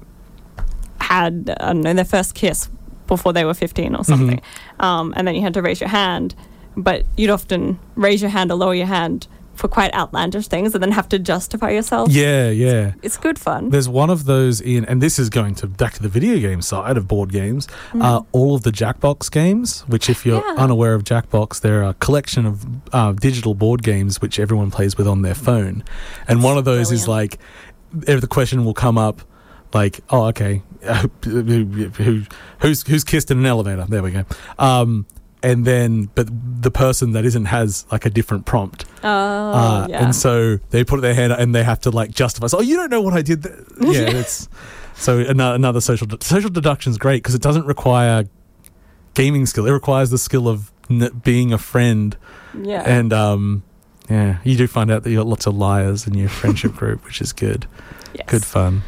had 1.00 1.54
I 1.60 1.72
don't 1.72 1.82
know 1.82 1.94
their 1.94 2.04
first 2.04 2.34
kiss 2.34 2.68
before 3.06 3.32
they 3.32 3.44
were 3.44 3.54
fifteen 3.54 3.94
or 3.94 4.04
something, 4.04 4.40
um, 4.80 5.12
and 5.16 5.26
then 5.26 5.34
you 5.34 5.42
had 5.42 5.54
to 5.54 5.62
raise 5.62 5.80
your 5.80 5.88
hand, 5.88 6.34
but 6.76 7.04
you'd 7.16 7.30
often 7.30 7.78
raise 7.94 8.20
your 8.20 8.30
hand 8.30 8.50
or 8.50 8.54
lower 8.54 8.74
your 8.74 8.86
hand 8.86 9.26
for 9.58 9.68
quite 9.68 9.92
outlandish 9.94 10.48
things, 10.48 10.74
and 10.74 10.82
then 10.82 10.92
have 10.92 11.08
to 11.10 11.18
justify 11.18 11.70
yourself. 11.70 12.10
yeah, 12.10 12.48
yeah. 12.48 12.92
It's 13.02 13.16
good 13.16 13.38
fun. 13.38 13.70
There's 13.70 13.88
one 13.88 14.10
of 14.10 14.24
those 14.24 14.60
in, 14.60 14.84
and 14.84 15.02
this 15.02 15.18
is 15.18 15.28
going 15.28 15.54
to 15.56 15.66
back 15.66 15.94
to 15.94 16.02
the 16.02 16.08
video 16.08 16.38
game 16.38 16.62
side 16.62 16.96
of 16.96 17.06
board 17.08 17.32
games. 17.32 17.68
Uh, 17.94 18.22
all 18.32 18.54
of 18.54 18.62
the 18.62 18.70
Jackbox 18.70 19.30
games, 19.30 19.80
which, 19.82 20.08
if 20.08 20.24
you're. 20.24 20.38
Yeah. 20.46 20.54
unaware 20.68 20.94
of 20.94 21.04
Jackbox, 21.04 21.60
they're 21.60 21.82
a 21.82 21.94
collection 21.94 22.46
of 22.46 22.66
uh, 22.94 23.12
digital 23.12 23.54
board 23.54 23.82
games 23.82 24.20
which 24.20 24.38
everyone 24.38 24.70
plays 24.70 24.96
with 24.96 25.06
on 25.06 25.22
their 25.22 25.34
phone. 25.34 25.84
And 26.26 26.42
one 26.42 26.58
of 26.58 26.64
those 26.64 26.92
is 26.92 27.08
like, 27.08 27.38
if 28.06 28.20
the 28.20 28.26
question 28.26 28.64
will 28.64 28.74
come 28.74 28.98
up, 28.98 29.22
like, 29.74 30.00
oh, 30.10 30.24
okay, 30.26 30.62
who, 31.24 31.64
who, 31.90 32.24
who's 32.60 32.86
who's 32.86 33.04
kissed 33.04 33.30
in 33.30 33.38
an 33.38 33.46
elevator? 33.46 33.84
There 33.88 34.02
we 34.02 34.12
go. 34.12 34.24
Um, 34.58 35.06
and 35.42 35.64
then, 35.64 36.10
but 36.14 36.28
the 36.62 36.70
person 36.70 37.12
that 37.12 37.24
isn't 37.24 37.44
has 37.46 37.86
like 37.92 38.04
a 38.06 38.10
different 38.10 38.44
prompt. 38.46 38.84
Oh, 39.04 39.08
Uh, 39.08 39.86
yeah. 39.88 40.04
And 40.04 40.14
so 40.14 40.58
they 40.70 40.84
put 40.84 41.00
their 41.00 41.14
hand 41.14 41.32
and 41.32 41.54
they 41.54 41.62
have 41.64 41.80
to 41.82 41.90
like 41.90 42.10
justify. 42.10 42.46
So, 42.48 42.58
oh, 42.58 42.62
you 42.62 42.76
don't 42.76 42.90
know 42.90 43.00
what 43.00 43.14
I 43.14 43.22
did. 43.22 43.42
Th-. 43.44 43.54
Yeah, 43.80 44.10
it's 44.20 44.48
so 44.94 45.18
another, 45.20 45.54
another 45.54 45.80
social 45.80 46.08
social 46.20 46.50
deduction 46.50 46.90
is 46.90 46.98
great 46.98 47.22
because 47.22 47.34
it 47.36 47.42
doesn't 47.42 47.66
require 47.66 48.24
gaming 49.14 49.46
skill. 49.46 49.66
It 49.66 49.72
requires 49.72 50.10
the 50.10 50.18
skill 50.18 50.48
of 50.48 50.72
n- 50.90 51.20
being 51.24 51.52
a 51.52 51.58
friend 51.58 52.16
yeah. 52.60 52.82
and 52.84 53.12
um 53.12 53.62
Yeah, 54.10 54.38
you 54.44 54.56
do 54.56 54.66
find 54.66 54.90
out 54.90 55.02
that 55.04 55.10
you've 55.10 55.20
got 55.20 55.26
lots 55.28 55.46
of 55.46 55.54
liars 55.56 56.06
in 56.06 56.14
your 56.14 56.28
friendship 56.28 56.74
group, 56.80 57.04
which 57.04 57.20
is 57.20 57.32
good. 57.32 57.66
Yes. 58.14 58.26
Good 58.26 58.44
fun. 58.44 58.82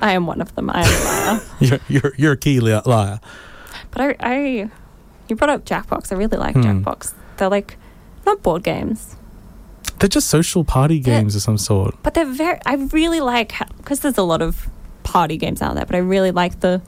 I 0.00 0.12
am 0.12 0.26
one 0.26 0.40
of 0.40 0.54
them. 0.54 0.70
I 0.70 0.82
am 0.82 0.88
a 0.88 1.04
liar. 1.32 1.40
You're 1.60 1.80
you're, 1.88 2.12
you're 2.16 2.32
a 2.32 2.36
key 2.36 2.60
li- 2.60 2.80
liar. 2.84 3.18
but 3.90 4.00
I, 4.00 4.16
I, 4.20 4.70
you 5.32 5.36
brought 5.36 5.50
up 5.50 5.64
Jackbox. 5.64 6.12
I 6.12 6.16
really 6.16 6.36
like 6.38 6.54
Hmm. 6.54 6.62
Jackbox. 6.62 7.12
They're 7.38 7.48
like 7.50 7.76
not 8.26 8.42
board 8.42 8.62
games, 8.62 9.16
They're 9.98 10.08
just 10.08 10.28
social 10.28 10.62
party 10.64 11.00
games 11.00 11.34
of 11.34 11.42
some 11.42 11.58
sort. 11.58 11.94
but 12.02 12.14
they're 12.14 12.24
very. 12.42 12.58
I 12.66 12.74
really 12.92 13.20
like 13.20 13.52
because 13.78 14.00
there's 14.00 14.18
a 14.18 14.22
lot 14.22 14.42
of 14.42 14.68
party 15.02 15.36
games 15.36 15.60
out 15.62 15.74
there, 15.74 15.84
but 15.86 15.96
I 15.96 15.98
really 15.98 16.30
like 16.30 16.60
the 16.60 16.80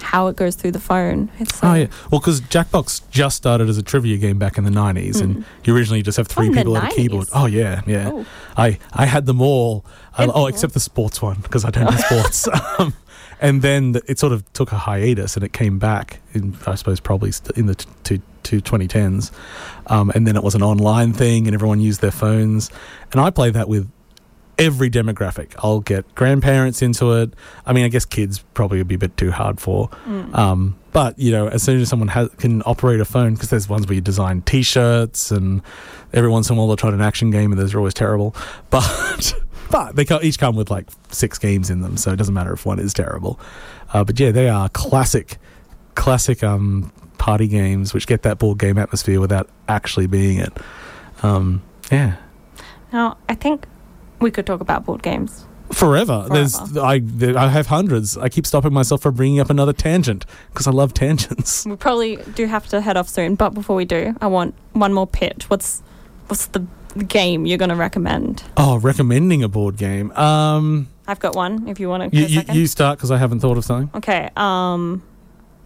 how 0.00 0.28
it 0.28 0.36
goes 0.36 0.54
through 0.54 0.70
the 0.72 0.80
phone. 0.80 1.28
It's 1.40 1.62
Oh 1.62 1.66
like, 1.68 1.88
yeah, 1.90 1.96
well, 2.10 2.20
because 2.20 2.40
Jackbox 2.42 3.02
just 3.10 3.36
started 3.36 3.68
as 3.68 3.78
a 3.78 3.82
trivia 3.82 4.16
game 4.16 4.38
back 4.38 4.56
in 4.58 4.64
the 4.64 4.70
'90s, 4.70 5.20
and 5.20 5.44
you 5.64 5.74
originally 5.74 6.02
just 6.02 6.16
have 6.18 6.28
three 6.28 6.46
Hmm. 6.48 6.52
the 6.52 6.58
people 6.60 6.76
at 6.76 6.92
a 6.92 6.94
keyboard. 6.94 7.28
Oh 7.34 7.46
yeah, 7.46 7.80
yeah. 7.86 8.10
Oh. 8.12 8.24
I 8.56 8.78
I 8.92 9.06
had 9.06 9.26
them 9.26 9.40
all. 9.40 9.84
I- 10.16 10.24
And- 10.24 10.32
oh, 10.34 10.46
except 10.46 10.72
the 10.74 10.80
sports 10.80 11.20
one 11.22 11.38
because 11.42 11.64
I 11.64 11.70
don't 11.70 11.90
do 11.90 11.96
sports. 12.08 12.48
Um, 12.78 12.92
and 13.40 13.62
then 13.62 13.92
the, 13.92 14.02
it 14.06 14.18
sort 14.18 14.32
of 14.32 14.50
took 14.52 14.72
a 14.72 14.76
hiatus, 14.76 15.36
and 15.36 15.44
it 15.44 15.52
came 15.52 15.78
back. 15.78 16.20
In, 16.34 16.56
I 16.66 16.74
suppose 16.74 17.00
probably 17.00 17.32
st- 17.32 17.56
in 17.56 17.66
the 17.66 17.74
t- 17.74 17.88
to 18.04 18.20
to 18.44 18.60
2010s, 18.60 19.30
um, 19.88 20.10
and 20.14 20.26
then 20.26 20.36
it 20.36 20.42
was 20.42 20.54
an 20.54 20.62
online 20.62 21.12
thing, 21.12 21.46
and 21.46 21.54
everyone 21.54 21.80
used 21.80 22.00
their 22.00 22.10
phones. 22.10 22.70
And 23.12 23.20
I 23.20 23.30
play 23.30 23.50
that 23.50 23.68
with 23.68 23.90
every 24.58 24.90
demographic. 24.90 25.54
I'll 25.58 25.80
get 25.80 26.14
grandparents 26.16 26.82
into 26.82 27.12
it. 27.12 27.32
I 27.64 27.72
mean, 27.72 27.84
I 27.84 27.88
guess 27.88 28.04
kids 28.04 28.40
probably 28.54 28.78
would 28.78 28.88
be 28.88 28.96
a 28.96 28.98
bit 28.98 29.16
too 29.16 29.30
hard 29.30 29.60
for. 29.60 29.88
Um, 30.34 30.76
but 30.92 31.16
you 31.18 31.30
know, 31.30 31.46
as 31.46 31.62
soon 31.62 31.80
as 31.80 31.88
someone 31.88 32.08
has, 32.08 32.28
can 32.38 32.62
operate 32.66 32.98
a 33.00 33.04
phone, 33.04 33.34
because 33.34 33.50
there's 33.50 33.68
ones 33.68 33.86
where 33.86 33.94
you 33.94 34.00
design 34.00 34.42
T-shirts, 34.42 35.30
and 35.30 35.62
every 36.12 36.28
once 36.30 36.50
in 36.50 36.56
a 36.56 36.58
while 36.58 36.66
they'll 36.66 36.76
try 36.76 36.90
an 36.90 37.00
action 37.00 37.30
game, 37.30 37.52
and 37.52 37.60
those 37.60 37.74
are 37.74 37.78
always 37.78 37.94
terrible. 37.94 38.34
But 38.70 39.34
but 39.70 39.96
they 39.96 40.06
each 40.22 40.38
come 40.38 40.56
with 40.56 40.70
like 40.70 40.86
six 41.10 41.38
games 41.38 41.70
in 41.70 41.80
them, 41.80 41.96
so 41.96 42.12
it 42.12 42.16
doesn't 42.16 42.34
matter 42.34 42.52
if 42.52 42.64
one 42.66 42.78
is 42.78 42.92
terrible. 42.94 43.38
Uh, 43.92 44.04
but 44.04 44.18
yeah, 44.18 44.30
they 44.30 44.48
are 44.48 44.68
classic, 44.70 45.38
classic 45.94 46.42
um, 46.42 46.92
party 47.18 47.48
games 47.48 47.92
which 47.92 48.06
get 48.06 48.22
that 48.22 48.38
board 48.38 48.58
game 48.58 48.78
atmosphere 48.78 49.20
without 49.20 49.48
actually 49.68 50.06
being 50.06 50.38
it. 50.38 50.52
Um, 51.22 51.62
yeah. 51.90 52.16
Now 52.92 53.16
I 53.28 53.34
think 53.34 53.66
we 54.20 54.30
could 54.30 54.46
talk 54.46 54.60
about 54.60 54.84
board 54.86 55.02
games. 55.02 55.44
Forever. 55.72 56.26
There's 56.30 56.56
I 56.78 57.00
there- 57.02 57.36
I 57.36 57.48
have 57.48 57.66
hundreds. 57.66 58.16
I 58.16 58.30
keep 58.30 58.46
stopping 58.46 58.72
myself 58.72 59.02
from 59.02 59.14
bringing 59.16 59.38
up 59.38 59.50
another 59.50 59.74
tangent 59.74 60.24
because 60.50 60.66
I 60.66 60.70
love 60.70 60.94
tangents. 60.94 61.66
We 61.66 61.76
probably 61.76 62.16
do 62.34 62.46
have 62.46 62.66
to 62.68 62.80
head 62.80 62.96
off 62.96 63.08
soon, 63.08 63.34
but 63.34 63.50
before 63.50 63.76
we 63.76 63.84
do, 63.84 64.14
I 64.22 64.28
want 64.28 64.54
one 64.72 64.94
more 64.94 65.06
pitch. 65.06 65.50
What's 65.50 65.82
what's 66.28 66.46
the 66.46 66.66
game 67.06 67.46
you're 67.46 67.58
going 67.58 67.68
to 67.70 67.76
recommend? 67.76 68.42
Oh, 68.56 68.78
recommending 68.78 69.42
a 69.42 69.48
board 69.48 69.76
game. 69.76 70.10
Um, 70.12 70.88
I've 71.06 71.20
got 71.20 71.34
one. 71.34 71.68
If 71.68 71.80
you 71.80 71.88
want 71.88 72.10
to, 72.12 72.16
you, 72.16 72.26
you, 72.26 72.42
you 72.52 72.66
start 72.66 72.98
because 72.98 73.10
I 73.10 73.16
haven't 73.16 73.40
thought 73.40 73.56
of 73.56 73.64
something. 73.64 73.90
okay. 73.98 74.30
Um, 74.36 75.02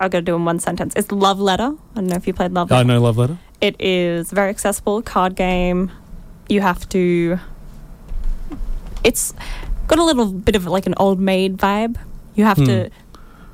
I'll 0.01 0.11
to 0.11 0.21
do 0.21 0.35
in 0.35 0.45
one 0.45 0.59
sentence. 0.59 0.95
It's 0.97 1.13
Love 1.13 1.39
Letter. 1.39 1.77
I 1.93 1.95
don't 1.95 2.07
know 2.07 2.17
if 2.17 2.27
you 2.27 2.35
played 2.35 2.53
Love 2.53 2.71
Letter. 2.71 2.81
I 2.81 2.83
know 2.83 3.01
Love 3.01 3.19
Letter. 3.19 3.39
It 3.61 3.81
is 3.81 4.33
a 4.33 4.35
very 4.35 4.51
accessible 4.51 5.01
card 5.01 5.37
game. 5.37 5.93
You 6.49 6.61
have 6.61 6.89
to. 6.89 7.39
It's 9.05 9.33
got 9.87 10.01
a 10.01 10.05
little 10.05 10.33
bit 10.33 10.57
of 10.57 10.67
like 10.67 10.87
an 10.87 10.95
old 10.97 11.21
maid 11.21 11.57
vibe. 11.57 11.99
You 12.35 12.45
have 12.45 12.57
to 12.57 12.91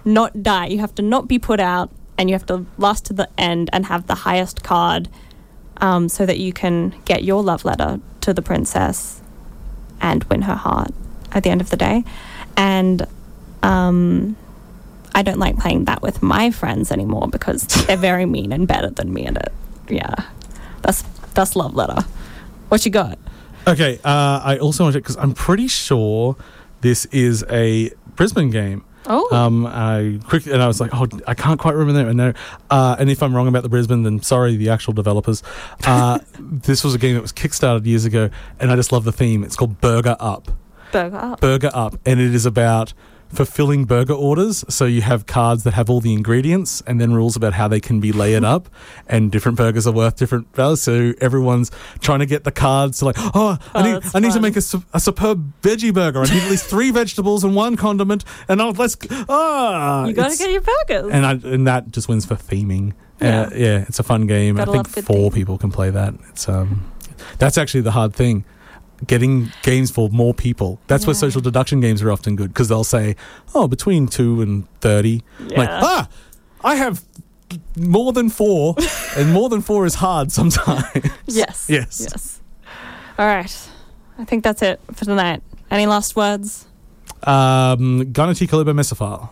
not 0.07 0.43
die. 0.43 0.67
You 0.69 0.79
have 0.79 0.95
to 0.95 1.03
not 1.03 1.29
be 1.29 1.39
put 1.39 1.61
out, 1.61 1.91
and 2.17 2.31
you 2.31 2.35
have 2.35 2.47
to 2.47 2.65
last 2.79 3.05
to 3.07 3.13
the 3.13 3.29
end 3.37 3.69
and 3.73 3.85
have 3.87 4.07
the 4.07 4.15
highest 4.15 4.63
card, 4.63 5.09
um, 5.81 6.09
so 6.09 6.27
that 6.27 6.39
you 6.39 6.53
can 6.53 6.95
get 7.05 7.25
your 7.25 7.43
love 7.43 7.65
letter 7.65 8.01
to 8.23 8.35
the 8.35 8.43
princess, 8.43 9.21
and 10.01 10.25
win 10.25 10.43
her 10.43 10.55
heart 10.55 10.91
at 11.33 11.43
the 11.43 11.51
end 11.51 11.61
of 11.61 11.71
the 11.71 11.77
day. 11.77 12.05
And 12.57 13.07
um, 13.63 14.37
I 15.15 15.23
don't 15.23 15.39
like 15.39 15.59
playing 15.59 15.85
that 15.87 16.03
with 16.03 16.23
my 16.23 16.51
friends 16.51 16.93
anymore 16.93 17.29
because 17.29 17.63
they're 17.87 17.97
very 17.97 18.27
mean 18.27 18.53
and 18.53 18.67
better 18.67 18.91
than 18.91 19.13
me 19.13 19.27
at 19.27 19.37
it. 19.37 19.53
Yeah, 19.89 20.15
that's 20.83 21.03
that's 21.35 21.57
love 21.57 21.75
letter. 21.75 22.03
What 22.69 22.85
you 22.85 22.91
got? 22.91 23.19
Okay. 23.67 23.99
Uh, 24.05 24.41
I 24.45 24.59
also 24.59 24.85
want 24.85 24.95
to 24.95 25.01
because 25.01 25.17
I'm 25.17 25.35
pretty 25.35 25.69
sure 25.69 26.37
this 26.81 27.07
is 27.07 27.45
a 27.51 27.91
Brisbane 28.15 28.51
game. 28.51 28.85
Oh, 29.09 29.35
Um, 29.35 29.67
I 29.67 30.21
quickly, 30.29 30.53
and 30.53 30.63
I 30.63 30.67
was 30.67 30.81
like, 30.81 30.91
oh, 30.93 31.09
I 31.27 31.35
can't 31.35 31.59
quite 31.59 31.75
remember 31.75 32.03
that. 32.05 32.09
I 32.11 32.13
know. 32.13 32.33
Uh, 32.71 32.97
and 32.99 33.11
if 33.11 33.23
I'm 33.23 33.35
wrong 33.35 33.49
about 33.49 33.63
the 33.63 33.69
Brisbane, 33.69 34.03
then 34.03 34.21
sorry, 34.23 34.57
the 34.57 34.69
actual 34.69 34.93
developers. 34.93 35.43
Uh, 35.85 36.19
this 36.39 36.85
was 36.85 36.95
a 36.95 36.99
game 36.99 37.15
that 37.15 37.23
was 37.23 37.33
kickstarted 37.33 37.87
years 37.87 38.05
ago, 38.05 38.29
and 38.61 38.71
I 38.71 38.77
just 38.77 38.93
love 38.93 39.05
the 39.05 39.13
theme. 39.13 39.43
It's 39.45 39.57
called 39.57 39.81
Burger 39.81 40.17
Up. 40.21 40.51
burger 40.93 41.17
up. 41.17 41.41
Burger 41.41 41.71
Up, 41.73 41.99
and 42.07 42.21
it 42.21 42.35
is 42.35 42.45
about 42.47 42.93
fulfilling 43.31 43.85
burger 43.85 44.15
orders. 44.15 44.65
So 44.69 44.85
you 44.85 45.03
have 45.03 45.27
cards 45.27 45.65
that 45.65 45.75
have 45.75 45.89
all 45.91 46.01
the 46.01 46.13
ingredients, 46.13 46.83
and 46.87 47.01
then 47.01 47.13
rules 47.15 47.37
about 47.37 47.53
how 47.55 47.69
they 47.69 47.81
can 47.81 48.01
be 48.01 48.13
layered 48.13 48.45
up, 48.55 48.69
and 49.07 49.31
different 49.31 49.59
burgers 49.59 49.87
are 49.87 49.93
worth 49.93 50.17
different 50.17 50.55
values. 50.55 50.83
So 50.83 51.13
everyone's 51.21 51.71
trying 52.01 52.21
to 52.21 52.27
get 52.27 52.45
the 52.45 52.53
cards 52.53 52.99
to 53.01 53.05
like, 53.05 53.17
oh, 53.19 53.59
I 53.75 53.79
Oh, 53.89 53.93
need, 53.95 54.03
I 54.15 54.21
need 54.21 54.33
to 54.33 54.41
make 54.41 54.57
a, 54.57 54.63
a 54.95 55.01
superb 55.01 55.53
veggie 55.63 55.93
burger. 55.93 56.21
I 56.21 56.25
need 56.25 56.43
at 56.43 56.51
least 56.51 56.67
three 56.67 56.91
vegetables 56.91 57.45
and 57.45 57.55
one 57.55 57.77
condiment, 57.77 58.25
and 58.49 58.61
I'll 58.63 58.73
let's 58.73 58.97
ah. 59.29 60.07
You 60.07 60.13
gotta 60.15 60.37
get 60.37 60.51
your 60.51 60.61
burgers. 60.63 61.11
and 61.13 61.27
I, 61.27 61.33
and 61.33 61.67
that 61.67 61.91
just 61.91 62.09
wins 62.09 62.27
for 62.27 62.35
theming. 62.35 62.93
Yeah. 63.21 63.43
Uh, 63.43 63.51
yeah, 63.55 63.85
it's 63.89 63.99
a 63.99 64.03
fun 64.05 64.27
game. 64.27 64.57
Gotta 64.57 64.71
I 64.71 64.83
think 64.83 64.89
four 65.07 65.31
theming. 65.31 65.35
people 65.35 65.59
can 65.59 65.71
play 65.71 65.91
that. 65.91 66.15
It's 66.31 66.49
um, 66.49 66.91
that's 67.39 67.59
actually 67.59 67.81
the 67.83 67.91
hard 67.91 68.15
thing. 68.15 68.45
Getting 69.07 69.53
games 69.63 69.91
for 69.91 70.09
more 70.11 70.35
people. 70.35 70.81
That's 70.89 71.07
where 71.07 71.15
social 71.15 71.41
deduction 71.41 71.81
games 71.81 72.03
are 72.03 72.11
often 72.11 72.35
good 72.37 72.49
because 72.49 72.69
they'll 72.69 72.85
say, 72.85 73.15
"Oh, 73.55 73.69
between 73.69 74.09
two 74.09 74.43
and 74.43 74.67
30. 74.81 75.23
Like, 75.57 75.69
ah, 75.71 76.09
I 76.65 76.75
have 76.75 77.05
more 77.77 78.13
than 78.13 78.29
four, 78.29 78.75
and 79.17 79.33
more 79.33 79.49
than 79.49 79.61
four 79.61 79.87
is 79.87 79.95
hard 79.97 80.33
sometimes. 80.33 80.91
yes. 81.27 81.67
Yes. 81.69 82.01
Yes. 82.01 82.41
All 83.19 83.27
right. 83.27 83.69
I 84.19 84.25
think 84.25 84.43
that's 84.45 84.63
it 84.63 84.81
for 84.93 85.05
tonight. 85.05 85.43
Any 85.71 85.87
last 85.87 86.17
words? 86.17 86.67
Um, 87.23 88.05
gynotikolobomassophile. 88.13 89.29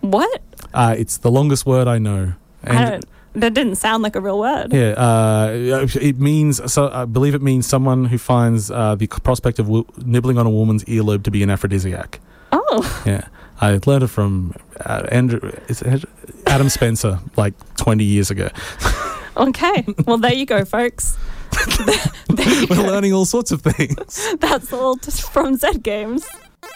What? 0.00 0.42
Uh, 0.72 0.94
it's 0.98 1.16
the 1.18 1.30
longest 1.30 1.64
word 1.64 1.88
I 1.88 1.98
know. 1.98 2.34
Don't. 2.64 3.04
That 3.34 3.52
didn't 3.52 3.76
sound 3.76 4.02
like 4.04 4.14
a 4.16 4.20
real 4.20 4.38
word. 4.38 4.72
Yeah, 4.72 4.90
uh, 4.96 5.86
it 6.00 6.18
means. 6.20 6.72
So 6.72 6.88
I 6.90 7.04
believe 7.04 7.34
it 7.34 7.42
means 7.42 7.66
someone 7.66 8.04
who 8.04 8.16
finds 8.18 8.70
uh, 8.70 8.94
the 8.94 9.06
prospect 9.08 9.58
of 9.58 9.66
w- 9.66 9.84
nibbling 10.04 10.38
on 10.38 10.46
a 10.46 10.50
woman's 10.50 10.84
earlobe 10.84 11.24
to 11.24 11.30
be 11.32 11.42
an 11.42 11.50
aphrodisiac. 11.50 12.20
Oh, 12.52 13.02
Yeah, 13.04 13.26
I 13.60 13.80
learned 13.86 14.04
it 14.04 14.08
from 14.08 14.54
uh, 14.84 15.06
Andrew, 15.10 15.40
Adam 16.46 16.68
Spencer 16.68 17.18
like 17.36 17.54
twenty 17.76 18.04
years 18.04 18.30
ago. 18.30 18.48
okay. 19.36 19.84
Well, 20.06 20.18
there 20.18 20.32
you 20.34 20.46
go, 20.46 20.64
folks. 20.64 21.18
We're 22.30 22.66
go. 22.68 22.82
learning 22.82 23.12
all 23.12 23.24
sorts 23.24 23.50
of 23.52 23.62
things. 23.62 24.34
That's 24.40 24.72
all 24.72 24.94
just 24.96 25.30
from 25.32 25.56
Z 25.56 25.78
Games. 25.78 26.24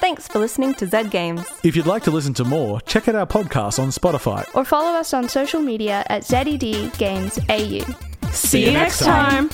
Thanks 0.00 0.28
for 0.28 0.38
listening 0.38 0.74
to 0.74 0.86
Zed 0.86 1.10
Games. 1.10 1.44
If 1.64 1.76
you'd 1.76 1.86
like 1.86 2.02
to 2.04 2.10
listen 2.10 2.34
to 2.34 2.44
more, 2.44 2.80
check 2.82 3.08
out 3.08 3.14
our 3.14 3.26
podcast 3.26 3.78
on 3.78 3.88
Spotify. 3.88 4.48
Or 4.54 4.64
follow 4.64 4.98
us 4.98 5.12
on 5.12 5.28
social 5.28 5.60
media 5.60 6.04
at 6.08 6.24
ZED 6.24 6.92
Games 6.98 7.38
AU. 7.48 7.84
See 8.30 8.66
you 8.66 8.72
next 8.72 9.00
time. 9.00 9.50